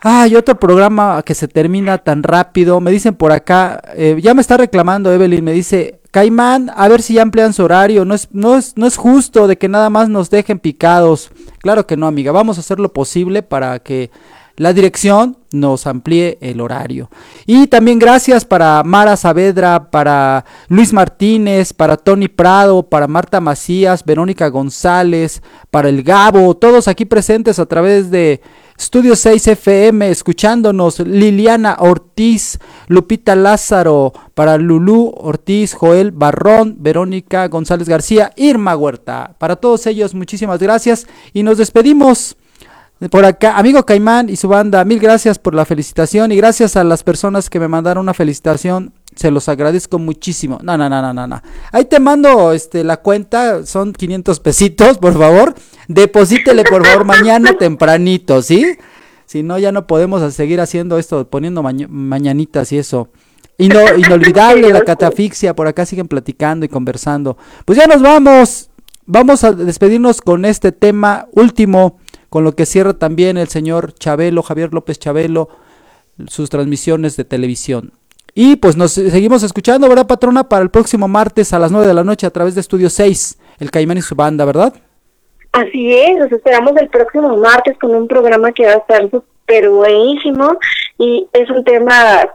[0.00, 2.80] Ay, otro programa que se termina tan rápido.
[2.80, 7.02] Me dicen por acá, eh, ya me está reclamando Evelyn, me dice, Caimán, a ver
[7.02, 8.06] si ya amplían su horario.
[8.06, 11.30] No es, no, es, no es justo de que nada más nos dejen picados.
[11.58, 12.32] Claro que no, amiga.
[12.32, 14.10] Vamos a hacer lo posible para que
[14.56, 17.10] la dirección nos amplíe el horario.
[17.44, 24.02] Y también gracias para Mara Saavedra, para Luis Martínez, para Tony Prado, para Marta Macías,
[24.02, 28.40] Verónica González, para el Gabo, todos aquí presentes a través de
[28.78, 32.58] Estudio 6 FM, escuchándonos, Liliana Ortiz,
[32.88, 39.34] Lupita Lázaro, para Lulú Ortiz, Joel Barrón, Verónica González García, Irma Huerta.
[39.38, 42.36] Para todos ellos, muchísimas gracias y nos despedimos.
[43.10, 46.84] Por acá, amigo Caimán y su banda, mil gracias por la felicitación y gracias a
[46.84, 50.58] las personas que me mandaron una felicitación, se los agradezco muchísimo.
[50.62, 51.42] No, no, no, no, no, no.
[51.72, 55.54] Ahí te mando este la cuenta, son 500 pesitos, por favor.
[55.88, 58.76] Deposítele por favor mañana tempranito, ¿sí?
[59.24, 63.08] Si no ya no podemos seguir haciendo esto, poniendo maña- mañanitas y eso.
[63.58, 67.36] Y no, inolvidable la catafixia, por acá siguen platicando y conversando.
[67.64, 68.68] Pues ya nos vamos.
[69.06, 71.98] Vamos a despedirnos con este tema último,
[72.28, 75.48] con lo que cierra también el señor Chabelo, Javier López Chabelo,
[76.28, 77.92] sus transmisiones de televisión.
[78.38, 80.46] Y pues nos seguimos escuchando, ¿verdad, patrona?
[80.46, 83.38] Para el próximo martes a las 9 de la noche a través de Estudio 6,
[83.60, 84.74] el Caimán y su banda, ¿verdad?
[85.52, 89.70] Así es, nos esperamos el próximo martes con un programa que va a estar súper
[89.70, 90.58] buenísimo
[90.98, 92.28] y es un tema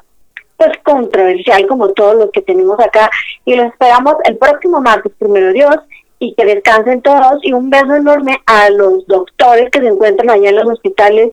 [0.57, 3.07] pues controversial como todo lo que tenemos acá
[3.45, 5.75] y los esperamos el próximo martes, primero Dios,
[6.17, 10.49] y que descansen todos y un beso enorme a los doctores que se encuentran allá
[10.49, 11.29] en los hospitales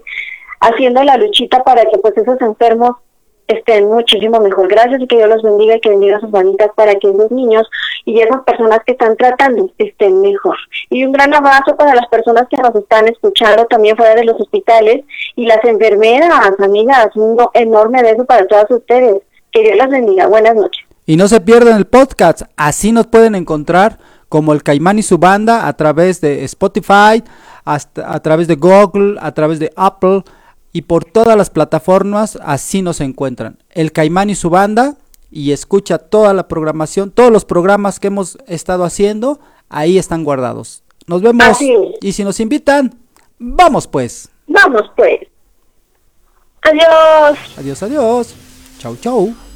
[0.60, 2.96] haciendo la luchita para que pues esos enfermos
[3.48, 4.68] estén muchísimo mejor.
[4.68, 7.30] Gracias y que Dios los bendiga y que bendiga a sus manitas para que esos
[7.30, 7.68] niños
[8.04, 10.56] y esas personas que están tratando estén mejor.
[10.90, 14.40] Y un gran abrazo para las personas que nos están escuchando también fuera de los
[14.40, 19.22] hospitales y las enfermeras, amigas, un enorme beso para todas ustedes.
[19.50, 20.26] Que Dios las bendiga.
[20.26, 20.84] Buenas noches.
[21.06, 25.16] Y no se pierdan el podcast, así nos pueden encontrar como el Caimán y su
[25.16, 27.24] banda a través de Spotify,
[27.64, 30.22] hasta, a través de Google, a través de Apple
[30.72, 33.58] y por todas las plataformas, así nos encuentran.
[33.70, 34.96] El Caimán y su banda
[35.30, 40.82] y escucha toda la programación, todos los programas que hemos estado haciendo, ahí están guardados.
[41.06, 41.58] Nos vemos
[42.00, 42.94] y si nos invitan,
[43.38, 44.28] vamos pues.
[44.46, 45.20] Vamos pues.
[46.62, 47.38] Adiós.
[47.56, 48.34] Adiós, adiós.
[48.78, 49.47] Chau, chau.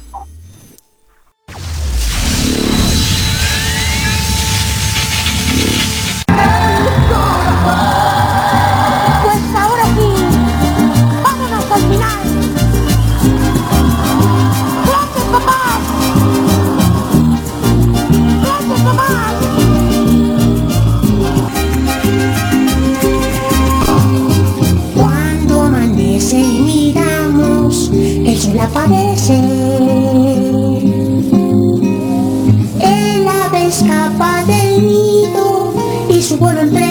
[32.81, 35.73] El ave escapa del nido
[36.09, 36.82] y su vuelo emprende.